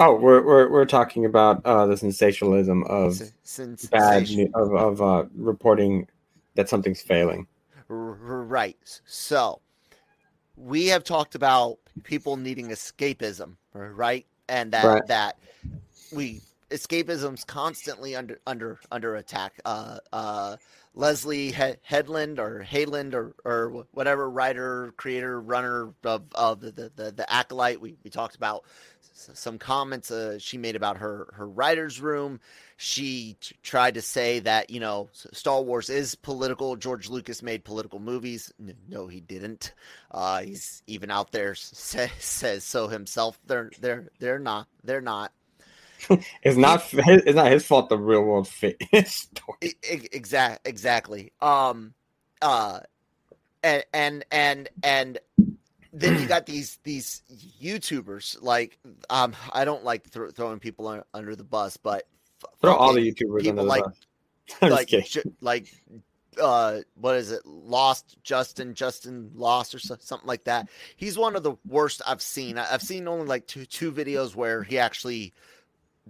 [0.00, 3.20] Oh, we're we're we're talking about uh, the sensationalism of
[3.90, 6.08] bad of of uh, reporting
[6.54, 7.46] that something's failing.
[7.88, 9.00] Right.
[9.04, 9.60] So
[10.56, 14.26] we have talked about people needing escapism, right?
[14.48, 15.06] And that right.
[15.06, 15.38] that
[16.12, 19.60] we escapism's constantly under under under attack.
[19.64, 20.56] Uh, uh,
[20.96, 26.92] Leslye he- Headland or Hayland or or whatever writer, creator, runner of, of the, the,
[26.94, 27.80] the, the acolyte.
[27.80, 28.64] We, we talked about
[29.12, 32.40] some comments uh, she made about her her writer's room.
[32.76, 36.76] She t- tried to say that you know Star Wars is political.
[36.76, 38.52] George Lucas made political movies.
[38.88, 39.72] No, he didn't.
[40.10, 43.38] Uh, he's even out there say, says so himself.
[43.46, 44.68] They're they're they're not.
[44.82, 45.32] They're not.
[46.42, 51.32] it's not his, it's not his fault the real world fit exactly exactly.
[51.40, 51.94] Um
[52.42, 52.80] uh
[53.62, 55.18] and and and and
[55.92, 57.22] then you got these these
[57.62, 58.78] YouTubers like
[59.10, 62.04] um I don't like th- throwing people under the bus, but
[62.60, 63.84] throw all the YouTubers under like
[64.60, 64.90] the like
[65.40, 65.68] like
[66.40, 67.46] uh what is it?
[67.46, 70.68] Lost justin justin lost or so, something like that.
[70.96, 72.58] He's one of the worst i've seen.
[72.58, 75.32] I've seen only like two two videos where he actually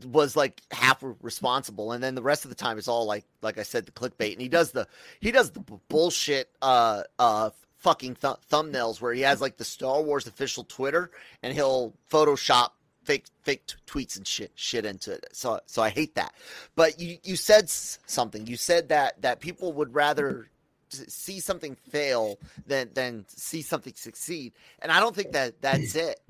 [0.04, 3.58] was like half responsible and then the rest of the time it's all like like
[3.58, 4.86] i said the clickbait and he does the
[5.20, 10.02] he does the bullshit uh uh fucking th- thumbnails where he has like the star
[10.02, 11.10] wars official twitter
[11.42, 12.70] and he'll photoshop
[13.04, 15.26] fake fake t- tweets and shit shit into it.
[15.32, 16.34] So so i hate that.
[16.74, 18.46] But you you said something.
[18.46, 20.48] You said that that people would rather
[20.88, 26.20] see something fail than than see something succeed and i don't think that that's it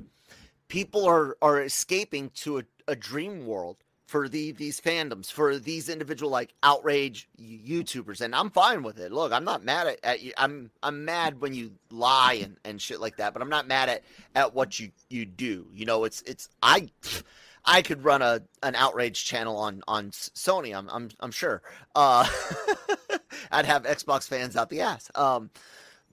[0.69, 5.89] people are are escaping to a a dream world for the these fandoms for these
[5.89, 9.13] individual like outrage YouTubers, and I'm fine with it.
[9.13, 10.33] Look, I'm not mad at, at you.
[10.37, 13.89] I'm I'm mad when you lie and, and shit like that, but I'm not mad
[13.89, 14.03] at
[14.35, 15.67] at what you you do.
[15.73, 16.89] You know, it's it's I.
[17.67, 20.77] I could run a an outrage channel on on Sony.
[20.77, 21.63] I'm I'm I'm sure.
[21.95, 22.29] Uh,
[23.51, 25.11] I'd have Xbox fans out the ass.
[25.15, 25.49] Um,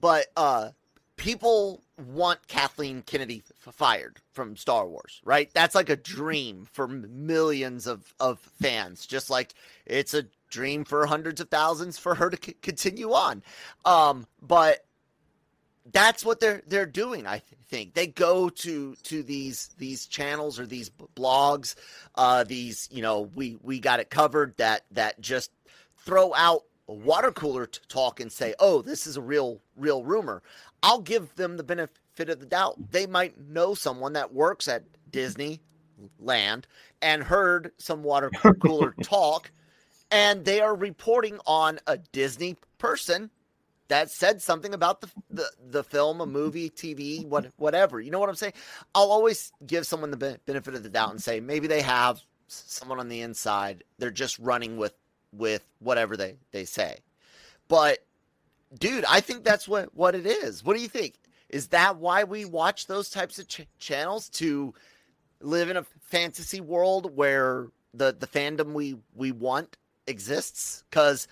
[0.00, 0.70] but uh,
[1.16, 5.50] people want Kathleen Kennedy f- fired from Star Wars, right?
[5.54, 9.54] That's like a dream for millions of, of fans, just like
[9.86, 13.42] it's a dream for hundreds of thousands for her to c- continue on.
[13.84, 14.84] Um, but
[15.90, 17.26] that's what they're they're doing.
[17.26, 21.74] I th- think they go to to these these channels or these blogs,
[22.14, 25.50] uh, these you know we we got it covered that that just
[25.96, 30.42] throw out water cooler talk and say, "Oh, this is a real real rumor."
[30.82, 32.90] I'll give them the benefit of the doubt.
[32.90, 35.60] They might know someone that works at Disney
[36.18, 36.66] Land
[37.00, 39.50] and heard some water cooler talk,
[40.10, 43.30] and they are reporting on a Disney person
[43.88, 48.00] that said something about the, the, the film, a movie, TV, what, whatever.
[48.00, 48.54] You know what I'm saying?
[48.94, 52.98] I'll always give someone the benefit of the doubt and say maybe they have someone
[52.98, 53.84] on the inside.
[53.98, 54.94] They're just running with
[55.32, 56.98] with whatever they they say.
[57.68, 57.98] But
[58.78, 60.64] dude, I think that's what what it is.
[60.64, 61.14] What do you think?
[61.48, 64.72] Is that why we watch those types of ch- channels to
[65.40, 70.84] live in a fantasy world where the the fandom we we want exists?
[70.90, 71.28] Because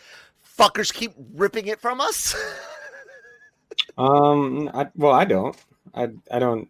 [0.59, 2.35] fuckers keep ripping it from us.
[3.98, 5.57] um, I, well, I don't.
[5.94, 6.68] I I don't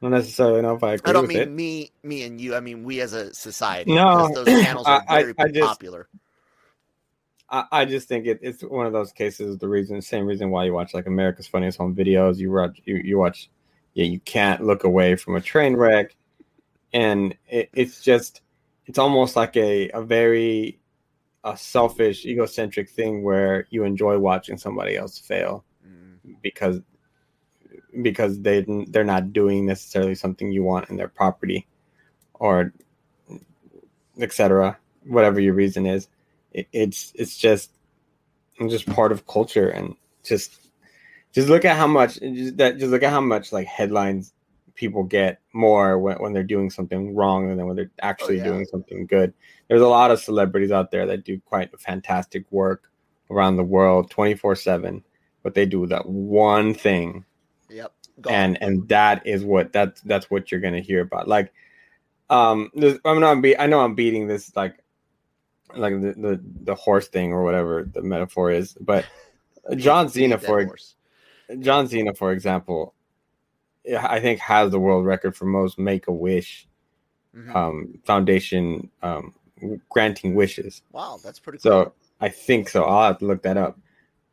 [0.00, 1.50] don't necessarily know if I agree I don't mean it.
[1.50, 2.54] me, me and you.
[2.54, 3.94] I mean we as a society.
[3.94, 6.08] No, those channels are I- I- very I just- popular.
[7.54, 9.58] I, I just think it, it's one of those cases.
[9.58, 12.38] The reason, the same reason why you watch like America's Funniest Home Videos.
[12.38, 13.48] You watch, you, you watch,
[13.94, 16.16] yeah, you can't look away from a train wreck,
[16.92, 18.40] and it, it's just,
[18.86, 20.80] it's almost like a a very,
[21.44, 26.80] a selfish, egocentric thing where you enjoy watching somebody else fail Mm, because,
[28.02, 31.68] because they they're not doing necessarily something you want in their property,
[32.34, 32.72] or,
[34.18, 34.76] etc.
[35.06, 36.08] Whatever your reason is
[36.54, 37.72] it, it's it's just
[38.58, 40.70] it's just part of culture and just
[41.32, 44.32] just look at how much just that just look at how much like headlines
[44.74, 48.44] people get more when, when they're doing something wrong than when they're actually yeah.
[48.44, 49.32] doing something good
[49.68, 52.90] there's a lot of celebrities out there that do quite fantastic work
[53.30, 55.04] around the world 24 7
[55.42, 57.24] but they do that one thing
[57.70, 57.92] Yep.
[58.30, 61.52] And and that is what that's that's what you're gonna hear about like
[62.30, 62.70] um
[63.04, 64.76] i'm not be i know i'm beating this like
[65.76, 69.04] like the, the the horse thing or whatever the metaphor is but
[69.76, 70.94] john cena for horse.
[71.60, 72.94] john cena for example
[74.00, 76.66] i think has the world record for most make a wish
[77.36, 77.56] Mhm.
[77.56, 79.34] um foundation um
[79.88, 81.84] granting wishes wow, that's pretty cool.
[81.86, 82.84] so I think so.
[82.84, 83.76] I'll have to look that up.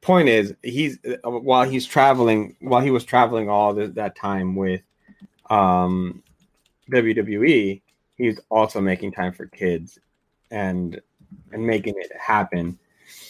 [0.02, 4.56] Point is, he's uh, while he's traveling, while he was traveling all th- that time
[4.56, 4.82] with
[5.50, 6.22] um,
[6.92, 7.82] WWE,
[8.18, 9.98] he's also making time for kids
[10.52, 11.02] and
[11.52, 12.78] and making it happen.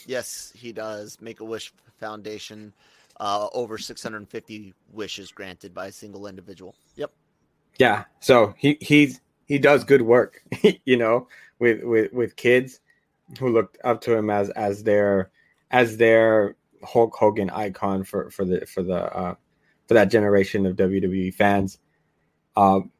[0.06, 1.18] Yes, he does.
[1.20, 2.72] Make a Wish Foundation,
[3.20, 6.74] uh, over 650 wishes granted by a single individual.
[6.96, 7.12] Yep.
[7.78, 10.42] Yeah, so he he's he does good work,
[10.84, 12.80] you know, with with with kids
[13.38, 15.30] who looked up to him as as their
[15.70, 19.34] as their Hulk Hogan icon for for the for the uh,
[19.88, 21.78] for that generation of WWE fans.
[22.56, 22.90] Um,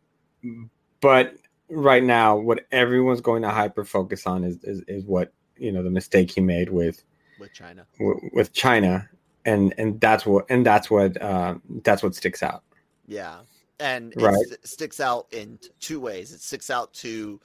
[1.01, 1.35] but
[1.73, 5.83] right now, what everyone's going to hyper focus on is, is is what you know
[5.83, 7.03] the mistake he made with
[7.41, 7.87] With China.
[7.99, 9.09] with, with China,
[9.45, 12.63] and and that's what and that's what uh, that's what sticks out.
[13.07, 13.41] Yeah.
[13.81, 14.37] And Right.
[14.47, 16.33] st- sticks out in two ways.
[16.33, 17.41] It sticks out to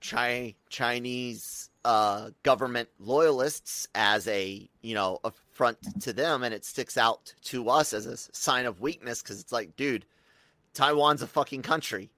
[0.00, 6.44] Chi- Chinese uh, government loyalists as a, you know, affront to them.
[6.44, 10.04] And it sticks out to us as a sign of weakness because it's like, dude,
[10.72, 12.10] Taiwan's a fucking country.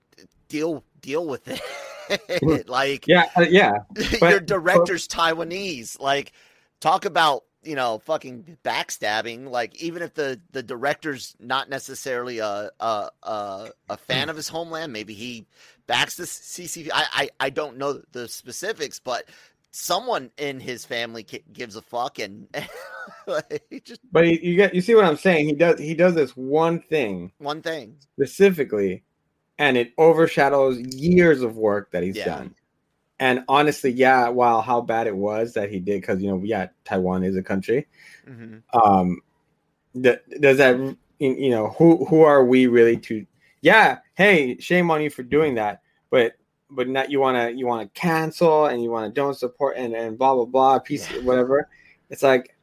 [0.49, 2.69] Deal deal with it.
[2.69, 5.99] like Yeah, uh, yeah, your but- director's Taiwanese.
[6.01, 6.33] Like,
[6.81, 9.51] talk about you know fucking backstabbing.
[9.51, 14.49] Like, even if the the director's not necessarily a a a, a fan of his
[14.49, 15.47] homeland, maybe he
[15.89, 16.91] backs the CCP.
[16.95, 19.25] I, I I don't know the specifics, but
[19.73, 22.47] someone in his family gives a fuck, and
[23.27, 25.47] like, just But you, you get you see what I'm saying.
[25.47, 27.97] He does he does this one thing one thing.
[28.13, 29.03] specifically,
[29.59, 32.27] and it overshadows years of work that he's Yeah.
[32.27, 32.55] done.
[33.19, 36.69] And honestly, yeah, while how bad it was that he did, because you know, yeah,
[36.85, 37.87] Taiwan is a country.
[38.27, 39.21] hmm Um,
[39.95, 43.27] th- does that you you know who who are we really to?
[43.63, 46.35] Yeah, hey, shame on you for doing that, but
[46.71, 49.77] but not you want to you want to cancel and you want to don't support
[49.79, 51.23] and and blah blah blah piece Yeah.
[51.23, 51.69] whatever.
[52.11, 52.55] It's like,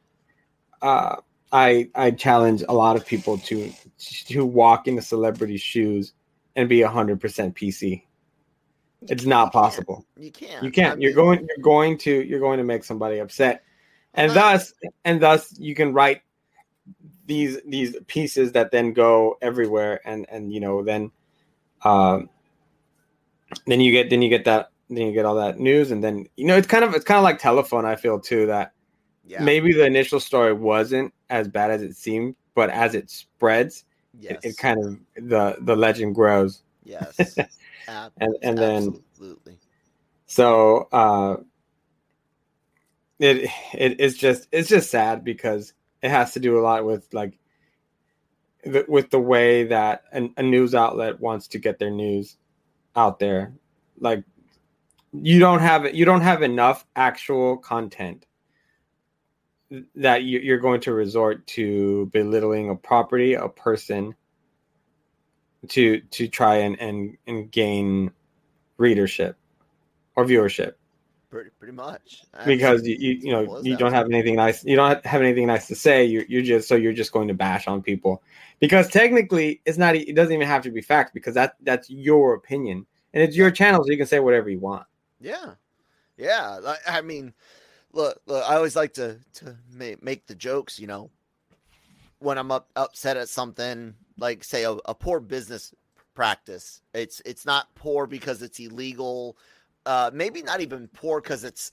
[0.82, 1.16] uh,
[1.52, 3.72] I I challenge a lot of people to
[4.26, 6.12] to walk in the celebrity shoes
[6.56, 8.02] and be hundred percent PC.
[9.08, 10.06] It's not possible.
[10.18, 10.62] You can't.
[10.62, 11.00] You can't.
[11.00, 11.46] You're going.
[11.48, 12.24] You're going to.
[12.24, 13.62] You're going to make somebody upset,
[14.14, 14.72] and I'm thus,
[15.04, 16.22] and thus, you can write
[17.26, 21.10] these these pieces that then go everywhere, and and you know then,
[21.82, 22.30] um,
[23.66, 26.26] then you get then you get that then you get all that news, and then
[26.36, 27.84] you know it's kind of it's kind of like telephone.
[27.84, 28.72] I feel too that
[29.26, 29.42] Yeah.
[29.42, 33.84] maybe the initial story wasn't as bad as it seemed, but as it spreads,
[34.20, 34.40] Yes.
[34.42, 34.98] it, it kind of
[35.28, 36.62] the the legend grows.
[36.84, 37.36] yes.
[37.86, 39.58] And and then absolutely.
[40.26, 41.36] So uh
[43.18, 47.06] it it is just it's just sad because it has to do a lot with
[47.12, 47.38] like
[48.64, 52.36] the, with the way that an, a news outlet wants to get their news
[52.96, 53.52] out there.
[54.00, 54.24] Like
[55.12, 58.26] you don't have you don't have enough actual content
[59.94, 64.14] that you, you're going to resort to belittling a property, a person,
[65.68, 68.12] to to try and and, and gain
[68.76, 69.36] readership
[70.16, 70.74] or viewership?
[71.30, 72.22] Pretty, pretty much.
[72.46, 75.66] because you, you, you know you don't have anything nice you don't have anything nice
[75.66, 76.04] to say.
[76.04, 78.22] You're, you're just so you're just going to bash on people.
[78.60, 82.34] Because technically it's not it doesn't even have to be fact because that that's your
[82.34, 84.86] opinion and it's your channel so you can say whatever you want.
[85.20, 85.54] Yeah,
[86.16, 86.60] yeah.
[86.86, 87.32] I mean,
[87.94, 88.44] look, look.
[88.48, 90.78] I always like to to make, the jokes.
[90.78, 91.10] You know,
[92.18, 95.74] when I'm up upset at something, like say a, a poor business
[96.14, 96.80] practice.
[96.94, 99.36] It's it's not poor because it's illegal.
[99.86, 101.72] Uh, maybe not even poor because it's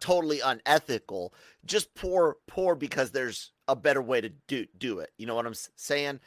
[0.00, 1.32] totally unethical.
[1.64, 5.10] Just poor poor because there's a better way to do do it.
[5.16, 6.20] You know what I'm saying?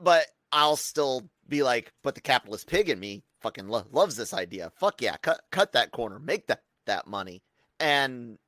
[0.00, 4.34] But I'll still be like, but the capitalist pig in me fucking lo- loves this
[4.34, 4.72] idea.
[4.76, 7.42] Fuck yeah, cut cut that corner, make that that money.
[7.80, 8.38] And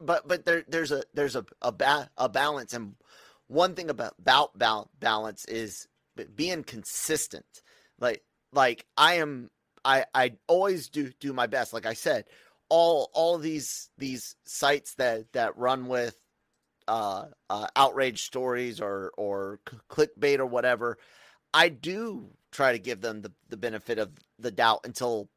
[0.00, 2.94] but but there there's a there's a a, ba- a balance and
[3.48, 4.58] one thing about about
[4.98, 5.88] balance is
[6.34, 7.46] being consistent.
[7.98, 8.22] Like
[8.52, 9.50] like I am
[9.84, 11.72] I I always do do my best.
[11.72, 12.24] Like I said,
[12.68, 16.16] all all these these sites that that run with
[16.86, 20.98] uh, uh outrage stories or or clickbait or whatever,
[21.52, 25.28] I do try to give them the, the benefit of the doubt until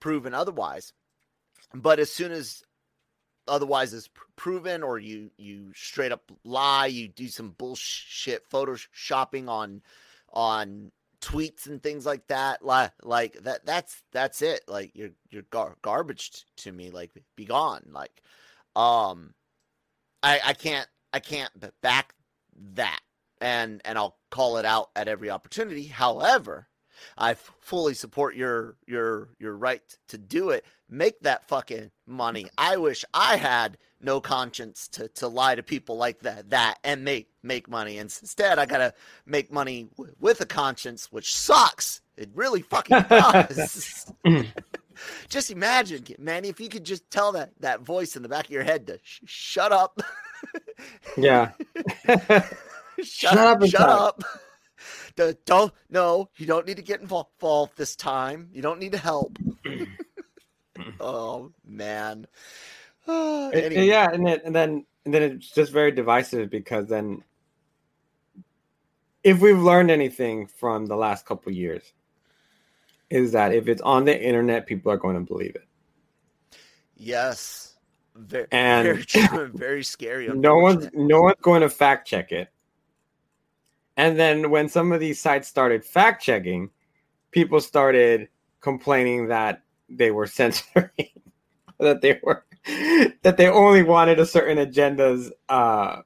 [0.00, 0.92] proven otherwise.
[1.74, 2.62] But as soon as
[3.46, 9.82] otherwise is proven or you you straight up lie you do some bullshit photoshopping on
[10.32, 10.90] on
[11.24, 14.60] tweets and things like that like like that that's that's it.
[14.68, 18.22] Like you're you're gar- garbage to me like be gone like
[18.76, 19.32] um
[20.22, 22.14] i i can't i can't back
[22.74, 23.00] that.
[23.40, 25.86] And and i'll call it out at every opportunity.
[25.86, 26.68] However
[27.18, 30.64] I fully support your your your right to do it.
[30.88, 32.44] Make that fucking money.
[32.44, 32.54] Mm-hmm.
[32.58, 37.04] I wish I had no conscience to to lie to people like that that and
[37.04, 37.98] make make money.
[37.98, 38.94] Instead, I gotta
[39.26, 42.00] make money w- with a conscience, which sucks.
[42.16, 44.12] It really fucking does.
[45.28, 48.50] just imagine, Manny, if you could just tell that that voice in the back of
[48.50, 50.00] your head to sh- shut up.
[51.16, 51.52] yeah.
[52.06, 52.46] shut,
[53.02, 53.66] shut up.
[53.66, 54.22] Shut up
[55.16, 58.48] don't no, you don't need to get involved this time.
[58.52, 59.38] You don't need to help.
[61.00, 62.26] oh man.
[63.08, 63.86] anyway.
[63.86, 67.22] Yeah, and then and then and then it's just very divisive because then
[69.22, 71.92] if we've learned anything from the last couple years
[73.10, 75.66] is that if it's on the internet people are going to believe it
[76.96, 77.76] yes
[78.14, 82.48] very, and very true very scary no one's no one's going to fact check it
[83.96, 86.70] and then when some of these sites started fact checking,
[87.30, 88.28] people started
[88.60, 90.90] complaining that they were censoring,
[91.78, 92.44] that they were
[93.22, 96.00] that they only wanted a certain agenda's uh,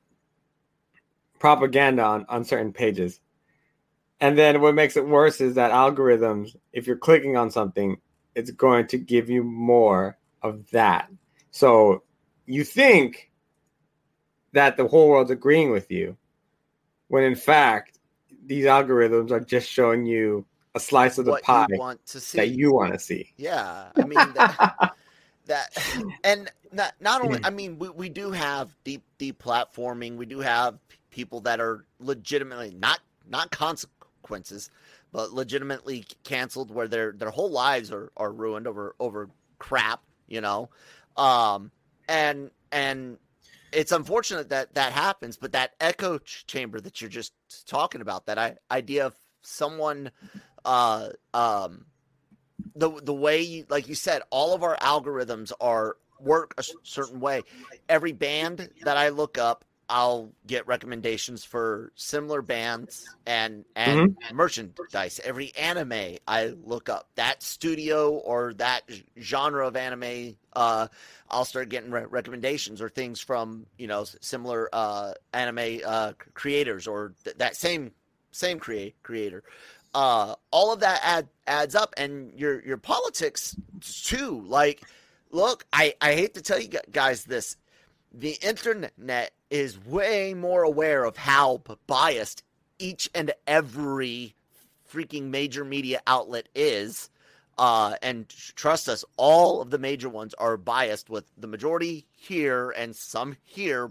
[1.38, 3.20] propaganda on, on certain pages.
[4.20, 7.98] And then what makes it worse is that algorithms, if you're clicking on something,
[8.34, 11.08] it's going to give you more of that.
[11.52, 12.02] So
[12.46, 13.30] you think
[14.52, 16.16] that the whole world's agreeing with you,
[17.08, 17.98] when in fact
[18.46, 20.44] these algorithms are just showing you
[20.74, 22.38] a slice of the what pie you want to see.
[22.38, 23.32] that you want to see.
[23.36, 24.94] Yeah, I mean that,
[25.46, 25.76] that
[26.24, 30.16] and not not only I mean we, we do have deep deep platforming.
[30.16, 30.78] We do have
[31.10, 34.70] people that are legitimately not not consequences,
[35.12, 39.28] but legitimately canceled where their their whole lives are are ruined over over
[39.58, 40.70] crap, you know.
[41.16, 41.70] Um
[42.08, 43.18] and and
[43.72, 47.32] it's unfortunate that that happens, but that echo ch- chamber that you're just
[47.66, 50.10] talking about, that I, idea of someone,
[50.64, 51.86] uh, um,
[52.74, 57.20] the the way you, like you said, all of our algorithms are work a certain
[57.20, 57.42] way.
[57.88, 64.36] Every band that I look up, I'll get recommendations for similar bands and and mm-hmm.
[64.36, 65.20] merchandise.
[65.24, 68.82] Every anime I look up that studio or that
[69.18, 70.88] genre of anime, uh,
[71.30, 76.86] I'll start getting re- recommendations or things from you know similar uh, anime uh, creators
[76.86, 77.92] or th- that same
[78.30, 79.42] same create creator.
[79.94, 84.42] Uh, all of that add, adds up, and your your politics too.
[84.46, 84.82] Like,
[85.30, 87.56] look, I I hate to tell you guys this
[88.12, 92.42] the internet is way more aware of how biased
[92.78, 94.34] each and every
[94.90, 97.10] freaking major media outlet is.
[97.58, 102.70] Uh, and trust us, all of the major ones are biased with the majority here
[102.70, 103.90] and some here,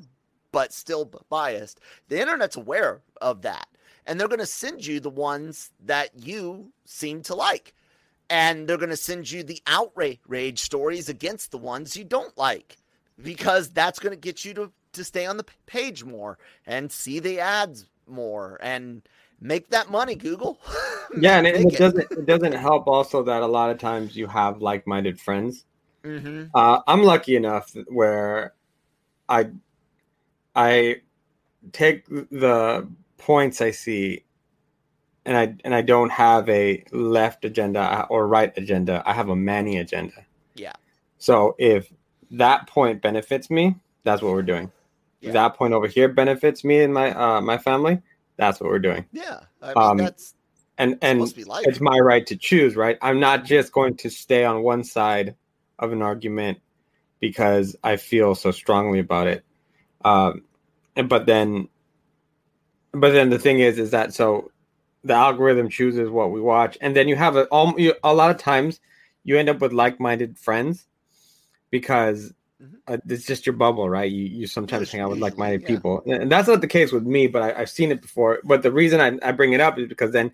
[0.53, 1.81] but still biased.
[2.07, 3.67] The internet's aware of that.
[4.05, 7.73] And they're going to send you the ones that you seem to like.
[8.29, 12.77] And they're going to send you the outrage stories against the ones you don't like
[13.21, 17.19] because that's going to get you to to stay on the page more and see
[17.19, 19.01] the ads more and
[19.39, 20.59] make that money google.
[21.21, 24.27] Yeah and it, it, doesn't it doesn't help also that a lot of times you
[24.27, 25.63] have like-minded friends.
[26.03, 26.45] Mm-hmm.
[26.53, 28.53] uh, i'm lucky enough where
[29.27, 29.49] i
[30.55, 30.97] i
[31.71, 32.87] take the
[33.17, 34.23] points i see
[35.25, 39.03] and i and i don't have a left agenda or right agenda.
[39.05, 40.25] I have a manny agenda.
[40.55, 40.73] Yeah.
[41.17, 41.91] So if
[42.31, 44.71] that point benefits me, that's what we're doing.
[45.19, 45.31] Yeah.
[45.31, 48.01] That point over here benefits me and my uh, my family.
[48.37, 49.05] That's what we're doing.
[49.11, 50.35] Yeah, I mean, um, that's
[50.77, 54.63] and and it's my right to choose right i'm not just going to stay on
[54.63, 55.35] one side
[55.79, 56.59] of an argument
[57.19, 59.43] because i feel so strongly about it
[60.05, 60.43] um
[61.07, 61.67] but then
[62.91, 64.51] but then the thing is is that so
[65.03, 67.47] the algorithm chooses what we watch and then you have a,
[68.03, 68.79] a lot of times
[69.23, 70.87] you end up with like-minded friends
[71.69, 72.33] because.
[72.87, 74.11] Uh, it's just your bubble right?
[74.11, 75.67] You, you sometimes hang out with like-minded yeah.
[75.67, 76.03] people.
[76.07, 78.39] And that's not the case with me but I, have seen it before.
[78.43, 80.31] But the reason I, I bring it up is because then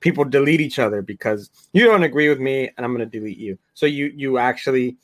[0.00, 3.38] people delete each other because you don't agree with me and i'm going to delete
[3.38, 3.58] you.
[3.74, 4.96] So you you actually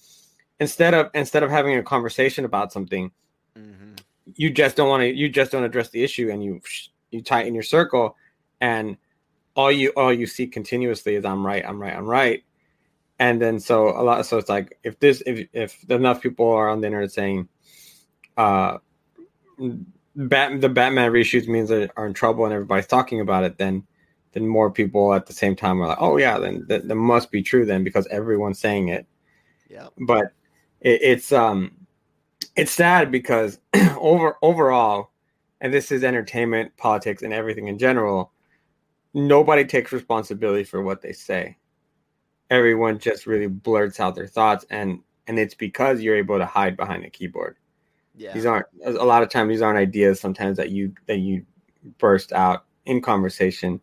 [0.61, 3.11] instead of instead of having a conversation about something
[3.59, 3.95] mm-hmm.
[4.37, 6.61] you just don't want to you just don't address the issue and you
[7.11, 8.17] you tighten your circle
[8.61, 8.97] and
[9.57, 12.45] all you all you see continuously is i'm right i'm right i'm right
[13.23, 16.69] and then so a lot so it's like if this if if enough people are
[16.69, 17.49] on the internet saying
[18.37, 18.79] uh
[20.15, 23.87] Bat, the batman reshoots means they are in trouble and everybody's talking about it then
[24.33, 27.31] then more people at the same time are like oh yeah then that, that must
[27.31, 29.07] be true then because everyone's saying it
[29.71, 30.33] yeah but
[30.81, 31.71] it, it's um
[32.57, 33.59] it's sad because
[33.99, 35.13] over overall
[35.63, 38.33] and this is entertainment, politics, and everything in general,
[39.15, 41.57] nobody takes responsibility for what they say.
[42.53, 46.77] Everyone just really blurts out their thoughts, and and it's because you're able to hide
[46.77, 47.57] behind a keyboard.
[48.15, 48.35] Yeah.
[48.35, 51.47] These aren't a lot of times these aren't ideas sometimes that you that you
[51.97, 53.81] burst out in conversation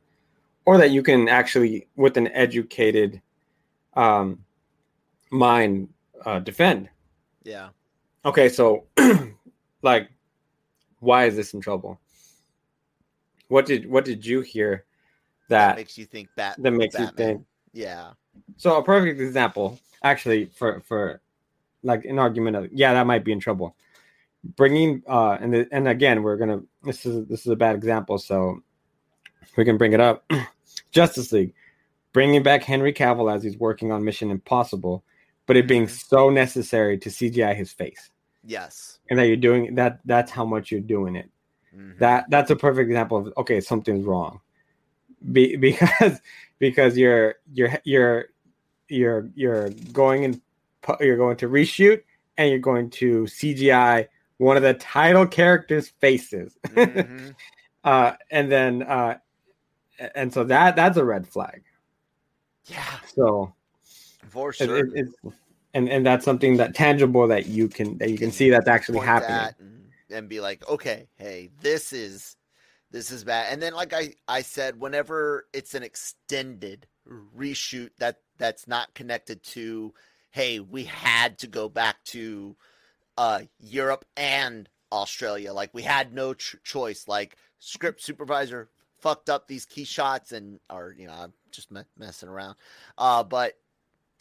[0.65, 3.22] or that you can actually with an educated
[3.95, 4.45] um
[5.32, 5.89] mind
[6.26, 6.89] uh defend.
[7.43, 7.70] Yeah.
[8.24, 8.86] Okay, so
[9.82, 10.11] like
[10.99, 11.99] why is this in trouble?
[13.47, 14.86] What did what did you hear
[15.47, 17.09] that, that makes you think that that makes Batman.
[17.09, 17.45] you think?
[17.74, 18.11] Yeah.
[18.58, 21.22] So a perfect example, actually, for for
[21.84, 23.76] like an argument of yeah, that might be in trouble.
[24.56, 28.18] Bringing uh and the, and again, we're gonna this is this is a bad example,
[28.18, 28.62] so
[29.58, 30.30] we can bring it up.
[30.92, 31.54] Justice League,
[32.14, 35.04] bringing back Henry Cavill as he's working on Mission Impossible,
[35.46, 36.16] but it being mm-hmm.
[36.16, 38.12] so necessary to CGI his face.
[38.44, 39.00] Yes.
[39.10, 41.30] And that you're doing that that's how much you're doing it.
[41.76, 42.00] Mm-hmm.
[42.00, 44.40] That that's a perfect example of okay, something's wrong.
[45.32, 46.22] Be, because
[46.59, 48.26] because you're you're you're
[48.88, 50.41] you're you're going and
[50.99, 52.01] you're going to reshoot
[52.38, 54.07] and you're going to CGI
[54.38, 56.57] one of the title characters' faces.
[56.70, 57.30] Mm-hmm.
[57.84, 59.17] uh, and then uh,
[60.15, 61.63] and so that that's a red flag.
[62.65, 62.84] Yeah.
[63.15, 63.53] So
[64.30, 64.78] for sure.
[64.78, 65.36] It, it, it's
[65.74, 68.99] and and that's something that tangible that you can that you can see that's actually
[68.99, 72.36] happening and, and be like okay hey this is
[72.92, 73.52] this is bad.
[73.52, 76.88] And then like i i said whenever it's an extended
[77.36, 79.94] reshoot that that's not connected to
[80.32, 82.56] hey we had to go back to
[83.18, 85.54] uh europe and australia.
[85.54, 87.08] Like we had no ch- choice.
[87.08, 88.70] Like script supervisor
[89.00, 92.56] fucked up these key shots and or you know i'm just me- messing around.
[92.98, 93.54] Uh but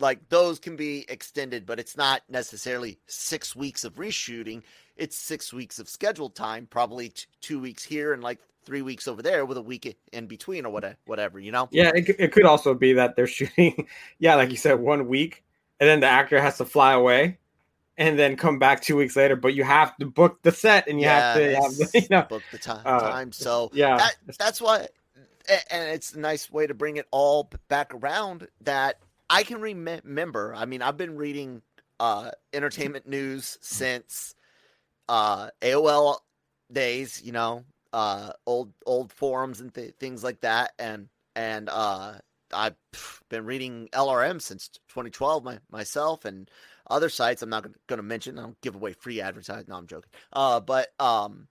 [0.00, 4.62] like those can be extended, but it's not necessarily six weeks of reshooting.
[4.96, 9.08] It's six weeks of scheduled time, probably t- two weeks here and like three weeks
[9.08, 11.68] over there with a week in between or whatever, whatever you know?
[11.70, 13.88] Yeah, it, it could also be that they're shooting,
[14.18, 15.42] yeah, like you said, one week,
[15.80, 17.38] and then the actor has to fly away
[17.96, 21.00] and then come back two weeks later, but you have to book the set and
[21.00, 22.82] you have to have, you know, book the time.
[22.84, 23.32] Uh, time.
[23.32, 24.86] So yeah, that, that's why,
[25.70, 29.00] and it's a nice way to bring it all back around that
[29.30, 30.54] I can remember.
[30.54, 31.62] I mean, I've been reading
[32.00, 34.34] uh, entertainment news since
[35.08, 36.18] uh, AOL
[36.72, 37.22] days.
[37.22, 42.14] You know, uh, old old forums and th- things like that, and and uh,
[42.52, 42.76] I've
[43.28, 46.50] been reading LRM since 2012 my, myself, and
[46.88, 48.38] other sites I'm not going to mention.
[48.38, 49.66] I don't give away free advertising.
[49.68, 50.10] No, I'm joking.
[50.32, 51.48] Uh, but um,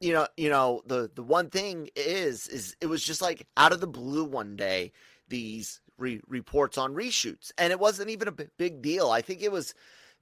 [0.00, 3.72] you know, you know, the the one thing is, is it was just like out
[3.72, 4.92] of the blue one day.
[5.28, 7.52] These re- reports on reshoots.
[7.56, 9.10] And it wasn't even a big deal.
[9.10, 9.74] I think it was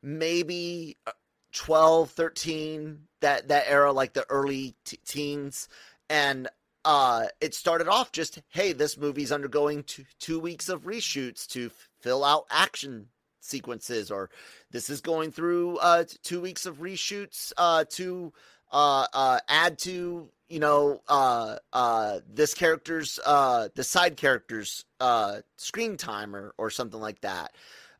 [0.02, 1.12] maybe uh,
[1.52, 5.68] 12, 13, that, that era, like the early t- teens.
[6.08, 6.48] And
[6.84, 11.66] uh, it started off just, hey, this movie's undergoing two, two weeks of reshoots to
[11.66, 13.08] f- fill out action
[13.40, 14.30] sequences, or
[14.70, 18.32] this is going through uh, two weeks of reshoots uh, to
[18.72, 25.38] uh, uh, add to you know, uh, uh, this character's, uh, the side character's, uh,
[25.56, 27.54] screen time or, or something like that.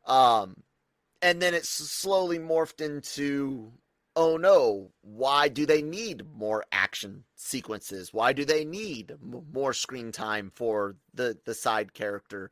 [0.05, 0.57] Um,
[1.21, 3.71] and then it's slowly morphed into,
[4.17, 8.13] oh no, why do they need more action sequences?
[8.13, 12.51] Why do they need m- more screen time for the, the side character?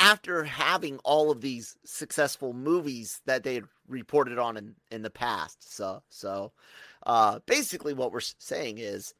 [0.00, 5.74] After having all of these successful movies that they reported on in, in the past.
[5.74, 6.52] So, so,
[7.06, 9.14] uh, basically what we're saying is,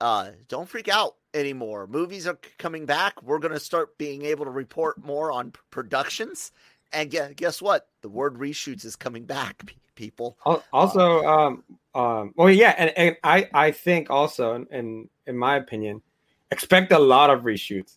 [0.00, 1.86] uh, don't freak out anymore.
[1.86, 3.22] Movies are coming back.
[3.22, 6.50] We're going to start being able to report more on productions.
[6.92, 7.88] And guess what?
[8.02, 10.36] The word reshoots is coming back, people.
[10.72, 11.64] Also, um,
[11.94, 16.02] um, well, yeah, and, and I, I think also, in in my opinion,
[16.50, 17.96] expect a lot of reshoots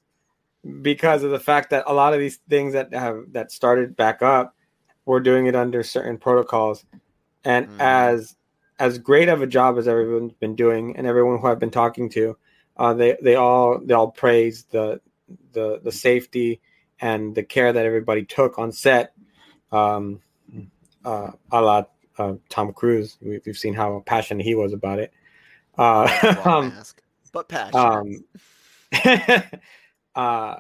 [0.81, 4.21] because of the fact that a lot of these things that have that started back
[4.21, 4.55] up,
[5.05, 6.85] we're doing it under certain protocols,
[7.43, 7.79] and mm.
[7.79, 8.35] as
[8.79, 12.09] as great of a job as everyone's been doing, and everyone who I've been talking
[12.11, 12.37] to,
[12.77, 15.01] uh, they they all they all praise the
[15.53, 16.61] the the safety
[16.99, 19.13] and the care that everybody took on set.
[19.71, 20.21] Um,
[21.03, 21.83] uh, a la
[22.17, 25.13] uh, Tom Cruise, we, have seen how passionate he was about it.
[25.77, 27.01] Uh, um, mask,
[27.31, 28.23] but passionate.
[28.93, 29.51] Um,
[30.15, 30.55] uh,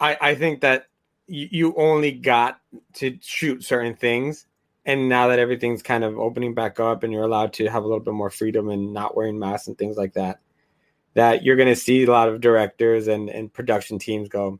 [0.00, 0.86] I I think that
[1.26, 2.60] you, you only got
[2.94, 4.46] to shoot certain things
[4.86, 7.86] and now that everything's kind of opening back up and you're allowed to have a
[7.86, 10.38] little bit more freedom and not wearing masks and things like that
[11.14, 14.58] that you're going to see a lot of directors and, and production teams go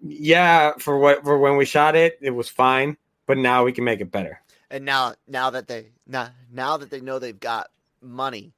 [0.00, 2.96] yeah for what for when we shot it it was fine
[3.26, 4.40] but now we can make it better
[4.70, 7.68] and now now that they now now that they know they've got
[8.00, 8.52] money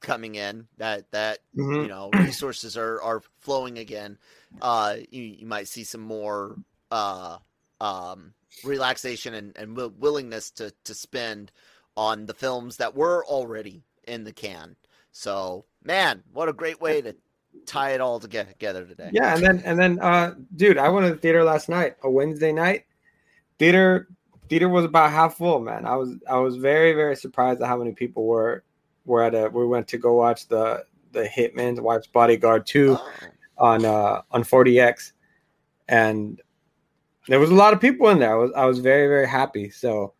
[0.00, 1.82] coming in that that mm-hmm.
[1.82, 4.16] you know resources are are flowing again
[4.62, 6.56] uh you, you might see some more
[6.90, 7.36] uh
[7.80, 8.32] um
[8.64, 11.52] relaxation and, and willingness to to spend
[11.96, 14.76] on the films that were already in the can.
[15.10, 17.14] So, man, what a great way to
[17.66, 19.10] tie it all together today.
[19.12, 22.10] Yeah, and then and then uh dude, I went to the theater last night, a
[22.10, 22.84] Wednesday night.
[23.58, 24.08] Theater
[24.48, 25.84] theater was about half full, man.
[25.84, 28.64] I was I was very very surprised at how many people were
[29.04, 33.12] were at a we went to go watch the the Hitman's Wife's Bodyguard 2 oh.
[33.58, 35.12] on uh on 4DX,
[35.88, 36.40] and
[37.28, 38.32] there was a lot of people in there.
[38.32, 39.70] I was I was very very happy.
[39.70, 40.14] So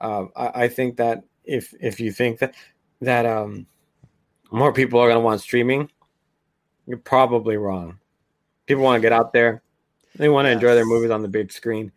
[0.00, 2.54] um, I, I, think that if if you think that
[3.00, 3.66] that um,
[4.50, 5.90] more people are going to want streaming,
[6.86, 7.98] you're probably wrong.
[8.66, 9.62] People want to get out there.
[10.16, 10.56] They want to yes.
[10.56, 11.92] enjoy their movies on the big screen.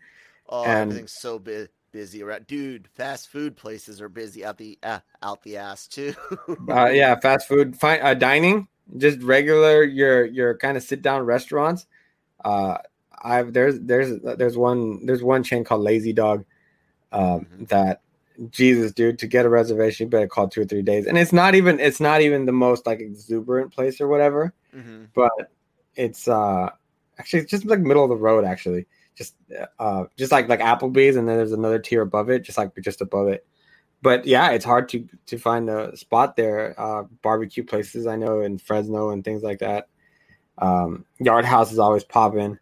[0.50, 2.48] Oh, and, everything's so bu- busy around.
[2.48, 6.14] Dude, fast food places are busy out the uh, out the ass too.
[6.70, 11.24] uh, yeah, fast food, fine, uh, dining, just regular your your kind of sit down
[11.24, 11.88] restaurants.
[12.44, 12.78] Uh,
[13.26, 16.46] I've there's there's there's one there's one chain called Lazy Dog
[17.12, 17.66] um, mm-hmm.
[17.66, 18.02] that
[18.52, 21.08] Jesus, dude, to get a reservation, you better call two or three days.
[21.08, 25.06] And it's not even it's not even the most like exuberant place or whatever, mm-hmm.
[25.16, 25.32] but
[25.96, 26.70] it's uh
[27.18, 28.86] actually it's just like middle of the road actually.
[29.16, 29.36] Just
[29.80, 33.02] uh just like like Applebee's and then there's another tier above it, just like just
[33.02, 33.46] above it.
[34.02, 36.76] But yeah, it's hard to to find a spot there.
[36.78, 39.88] Uh barbecue places I know in Fresno and things like that.
[40.58, 42.60] Um Yard House is always popping.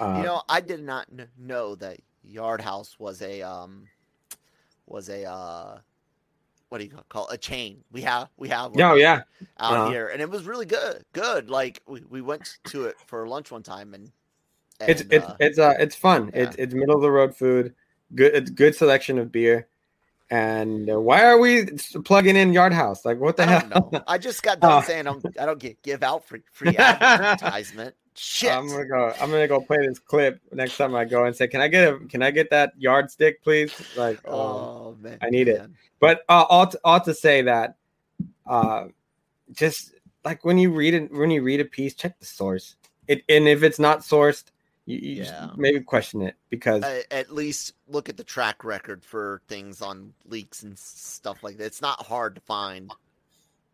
[0.00, 3.86] Uh, you know, I did not know that Yard House was a um
[4.86, 5.78] was a uh
[6.68, 7.34] what do you call it?
[7.34, 7.82] a chain?
[7.92, 9.22] We have we have oh yeah
[9.58, 9.90] out uh-huh.
[9.90, 11.04] here, and it was really good.
[11.12, 14.10] Good, like we, we went to it for lunch one time, and,
[14.80, 16.30] and it's it's uh, it's uh it's fun.
[16.32, 16.42] Yeah.
[16.42, 17.74] It's it's middle of the road food.
[18.14, 19.66] Good, it's good selection of beer.
[20.32, 21.66] And uh, why are we
[22.04, 23.04] plugging in Yard House?
[23.04, 24.04] Like, what the I hell?
[24.06, 26.76] I just got done uh, saying I don't, I don't get give out free free
[26.76, 27.94] advertisement.
[28.22, 28.52] Shit.
[28.52, 29.14] I'm gonna go.
[29.18, 31.88] I'm gonna go play this clip next time I go and say, "Can I get
[31.88, 31.98] a?
[32.00, 35.56] Can I get that yardstick, please?" Like, oh, oh man, I need man.
[35.56, 35.70] it.
[36.00, 37.76] But uh, all to, all to say that,
[38.46, 38.88] uh,
[39.52, 42.76] just like when you read it, when you read a piece, check the source.
[43.08, 44.44] It and if it's not sourced,
[44.84, 45.48] you, you yeah.
[45.56, 50.12] maybe question it because uh, at least look at the track record for things on
[50.26, 51.64] leaks and stuff like that.
[51.64, 52.92] It's not hard to find.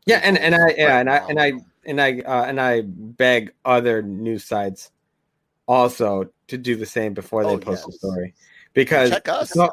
[0.07, 1.53] Yeah, and and I yeah, and I and I
[1.87, 4.91] and I uh, and I beg other news sites
[5.66, 7.95] also to do the same before they oh, post yes.
[7.95, 8.34] a story
[8.74, 9.57] because check us.
[9.57, 9.70] No,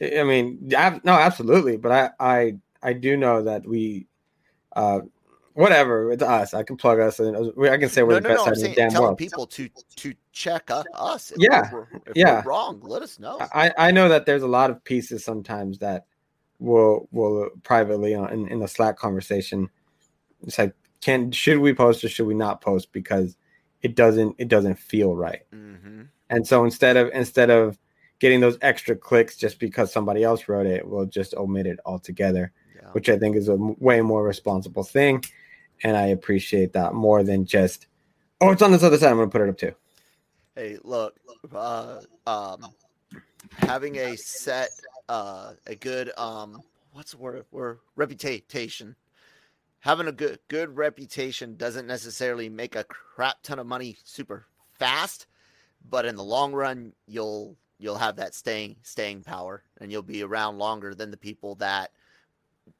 [0.00, 4.06] I mean, no, absolutely, but I I I do know that we,
[4.74, 5.00] uh,
[5.54, 6.52] whatever it's us.
[6.54, 8.64] I can plug us and I can say we're no, the no, best no, side
[8.64, 9.18] in the damn world.
[9.18, 11.30] people to to check us.
[11.30, 12.42] If yeah, we're, if yeah.
[12.44, 12.80] We're wrong.
[12.82, 13.38] Let us know.
[13.40, 16.06] I I know that there's a lot of pieces sometimes that
[16.58, 19.70] will will privately on, in, in the Slack conversation.
[20.42, 20.74] It's like
[21.06, 23.36] can should we post or should we not post because
[23.80, 25.42] it doesn't it doesn't feel right.
[25.54, 26.02] Mm-hmm.
[26.30, 27.78] And so instead of instead of
[28.18, 32.50] getting those extra clicks just because somebody else wrote it, we'll just omit it altogether,
[32.74, 32.88] yeah.
[32.90, 35.24] which I think is a way more responsible thing.
[35.84, 37.86] And I appreciate that more than just,
[38.40, 39.10] oh, it's on this other side.
[39.10, 39.74] I'm going to put it up too.
[40.56, 41.14] Hey, look,
[41.54, 42.66] uh, um,
[43.58, 44.70] having a set,
[45.08, 46.60] uh, a good, um,
[46.94, 47.44] what's the word?
[47.52, 48.96] Word reputation
[49.86, 55.28] having a good good reputation doesn't necessarily make a crap ton of money super fast,
[55.88, 60.24] but in the long run, you'll you'll have that staying staying power, and you'll be
[60.24, 61.92] around longer than the people that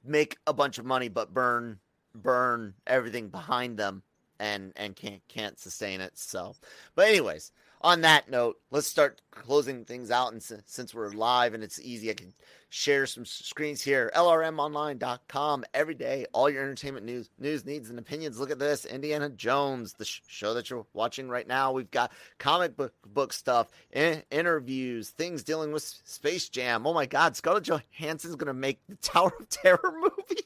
[0.04, 1.78] make a bunch of money but burn
[2.12, 4.02] burn everything behind them
[4.40, 6.18] and and can't can't sustain it.
[6.18, 6.56] So,
[6.96, 7.52] but anyways,
[7.86, 10.32] on that note, let's start closing things out.
[10.32, 12.34] And since, we're live and it's easy, I can
[12.68, 14.10] share some screens here.
[14.16, 18.40] LRMonline.com every day, all your entertainment news, news, needs, and opinions.
[18.40, 21.70] Look at this Indiana Jones, the sh- show that you're watching right now.
[21.70, 26.88] We've got comic book, book stuff, in- interviews, things dealing with Space Jam.
[26.88, 30.42] Oh my God, Scarlett Johansson's going to make the Tower of Terror movie.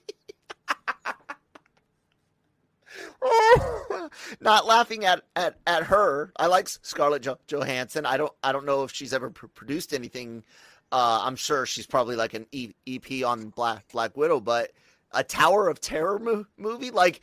[4.41, 6.33] not laughing at, at at her.
[6.37, 8.07] I like Scarlett jo- Johansson.
[8.07, 10.45] I don't I don't know if she's ever pr- produced anything.
[10.93, 14.73] Uh, I'm sure she's probably like an e- EP on Black Black Widow, but
[15.13, 17.21] a Tower of Terror mo- movie like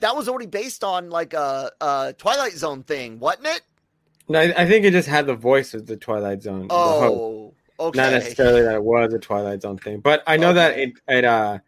[0.00, 3.62] that was already based on like a, a Twilight Zone thing, wasn't it?
[4.28, 6.66] No, I, I think it just had the voice of the Twilight Zone.
[6.70, 7.96] Oh, okay.
[7.98, 10.54] Not necessarily that it was a Twilight Zone thing, but I know okay.
[10.54, 11.58] that it it uh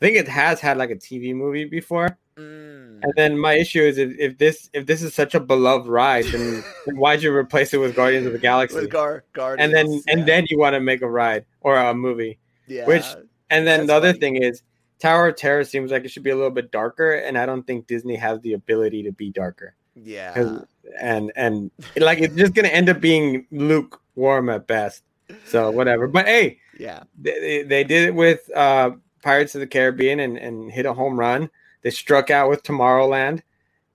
[0.00, 2.16] I think it has had like a TV movie before.
[2.36, 3.00] Mm.
[3.02, 6.24] And then my issue is if, if this if this is such a beloved ride,
[6.26, 8.76] then, then why'd you replace it with Guardians of the Galaxy?
[8.76, 10.00] With Gar- Guardians, and then yeah.
[10.08, 12.38] and then you want to make a ride or a movie.
[12.68, 12.86] Yeah.
[12.86, 13.04] Which
[13.50, 14.20] and then the other funny.
[14.20, 14.62] thing is
[15.00, 17.66] Tower of Terror seems like it should be a little bit darker, and I don't
[17.66, 19.74] think Disney has the ability to be darker.
[19.96, 20.60] Yeah.
[21.00, 25.02] And and like it's just gonna end up being lukewarm at best.
[25.44, 26.06] So whatever.
[26.08, 27.02] But hey, Yeah.
[27.20, 28.92] they, they- they did it with uh,
[29.22, 31.50] Pirates of the Caribbean and, and hit a home run.
[31.82, 33.42] They struck out with Tomorrowland,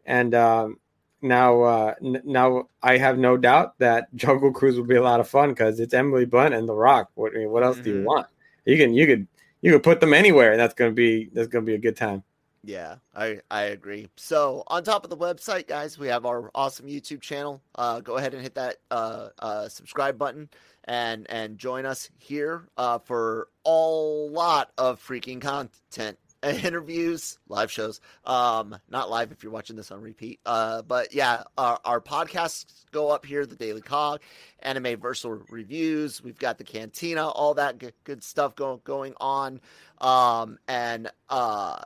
[0.05, 0.79] and um,
[1.21, 5.19] now uh, n- now I have no doubt that Jungle Cruise will be a lot
[5.19, 7.09] of fun because it's Emily Blunt and The Rock.
[7.15, 8.03] What I mean, what else do you Mhm.
[8.03, 8.27] want?
[8.65, 9.27] You can you could
[9.61, 12.23] you could put them anywhere, and that's gonna be that's gonna be a good time.
[12.65, 14.07] Yeah, I, I agree.
[14.15, 17.61] So on top of the website, guys, we have our awesome YouTube channel.
[17.75, 20.49] Uh, go ahead and hit that uh, uh, subscribe button
[20.85, 27.99] and and join us here uh, for a lot of freaking content, interviews, live shows.
[28.23, 30.39] Um, not live if you're watching this on repeat.
[30.45, 34.21] Uh, but yeah, our, our podcasts go up here: the Daily Cog,
[34.59, 36.23] Anime Versal reviews.
[36.23, 39.59] We've got the Cantina, all that good, good stuff going going on.
[39.99, 41.81] Um, and uh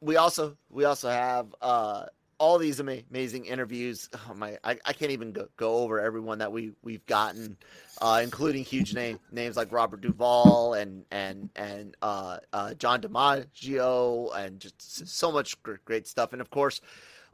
[0.00, 2.06] we also we also have uh
[2.38, 4.08] all these ama- amazing interviews.
[4.14, 7.56] Oh my I, I can't even go, go over everyone that we we've gotten
[8.00, 14.34] uh including huge name names like robert duvall and and and uh, uh john dimaggio
[14.36, 16.32] and just so much gr- great stuff.
[16.32, 16.80] And of course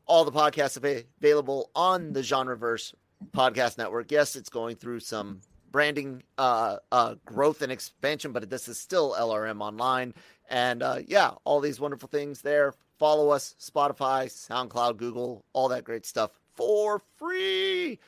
[0.07, 2.95] all the podcasts ava- available on the genreverse
[3.33, 4.11] podcast network.
[4.11, 5.41] Yes it's going through some
[5.75, 10.15] branding uh uh growth and expansion but this is still lrm online
[10.49, 12.75] and uh, yeah, all these wonderful things there.
[12.99, 17.99] Follow us, Spotify, SoundCloud, Google, all that great stuff for free.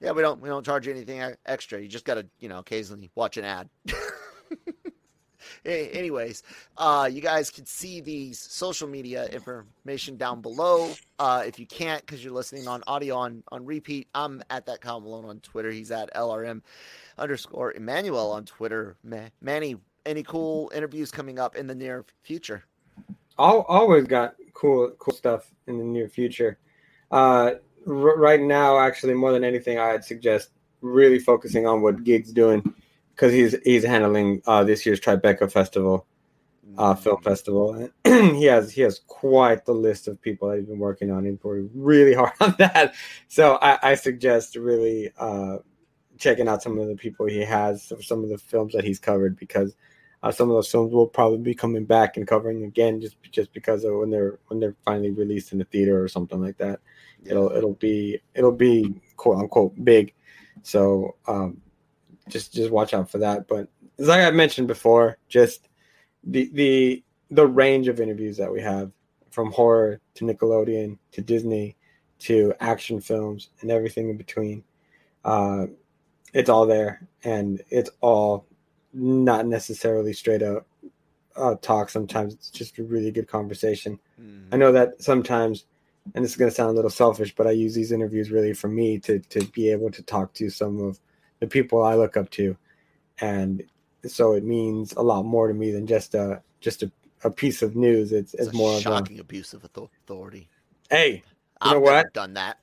[0.00, 1.80] Yeah, we don't we don't charge you anything extra.
[1.80, 3.68] You just got to you know occasionally watch an ad.
[5.64, 6.42] Anyways,
[6.76, 10.92] uh, you guys can see these social media information down below.
[11.18, 14.80] Uh, if you can't, because you're listening on audio on on repeat, I'm at that
[14.80, 15.70] Kyle Malone on Twitter.
[15.70, 16.62] He's at LRM
[17.18, 18.96] underscore Emmanuel on Twitter.
[19.02, 19.76] Ma- Manny,
[20.06, 22.64] any cool interviews coming up in the near future?
[23.38, 26.58] Al always got cool cool stuff in the near future.
[27.10, 27.52] Uh,
[27.86, 32.74] r- right now, actually, more than anything, I'd suggest really focusing on what Gig's doing
[33.18, 36.06] because he's he's handling uh, this year's Tribeca Festival,
[36.76, 37.90] uh, film festival.
[38.04, 41.24] And he has he has quite the list of people that he's been working on.
[41.24, 42.94] He's working really hard on that.
[43.26, 45.58] So I, I suggest really uh,
[46.16, 49.36] checking out some of the people he has, some of the films that he's covered
[49.36, 49.74] because
[50.22, 53.52] uh, some of those films will probably be coming back and covering again just just
[53.52, 56.78] because of when they're when they're finally released in the theater or something like that.
[57.24, 60.14] It'll it'll be it'll be quote unquote big.
[60.62, 61.60] So um,
[62.28, 63.48] just just watch out for that.
[63.48, 63.68] But
[63.98, 65.68] as I mentioned before, just
[66.24, 68.90] the the the range of interviews that we have
[69.30, 71.76] from horror to Nickelodeon to Disney
[72.20, 74.64] to action films and everything in between.
[75.24, 75.66] Uh,
[76.32, 78.46] it's all there and it's all
[78.92, 80.66] not necessarily straight up
[81.36, 81.88] uh, talk.
[81.88, 83.98] Sometimes it's just a really good conversation.
[84.52, 85.66] I know that sometimes,
[86.14, 88.54] and this is going to sound a little selfish, but I use these interviews really
[88.54, 90.98] for me to to be able to talk to some of
[91.40, 92.56] the people I look up to,
[93.20, 93.62] and
[94.06, 96.90] so it means a lot more to me than just a just a,
[97.24, 98.12] a piece of news.
[98.12, 100.48] It's It's it's more of a shocking abuse of authority.
[100.90, 101.22] hey, you
[101.60, 102.12] I've know what?
[102.12, 102.58] done that.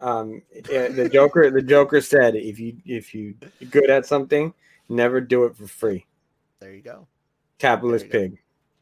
[0.00, 3.34] Um, yeah, the Joker the Joker said if you if you
[3.70, 4.52] good at something,
[4.88, 6.06] never do it for free.
[6.60, 7.06] There you go.
[7.58, 8.38] Capitalist you pig.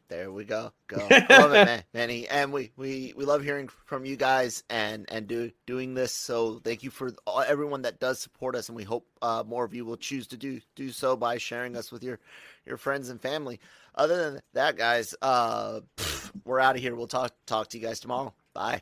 [0.07, 0.71] There we go.
[0.87, 0.97] Go.
[1.29, 2.27] love it, man, Manny.
[2.27, 6.11] And we, we, we love hearing from you guys and and do doing this.
[6.11, 9.65] So thank you for all, everyone that does support us, and we hope uh, more
[9.65, 12.19] of you will choose to do do so by sharing us with your
[12.65, 13.59] your friends and family.
[13.95, 16.95] Other than that, guys, uh, pff, we're out of here.
[16.95, 18.33] We'll talk talk to you guys tomorrow.
[18.53, 18.81] Bye.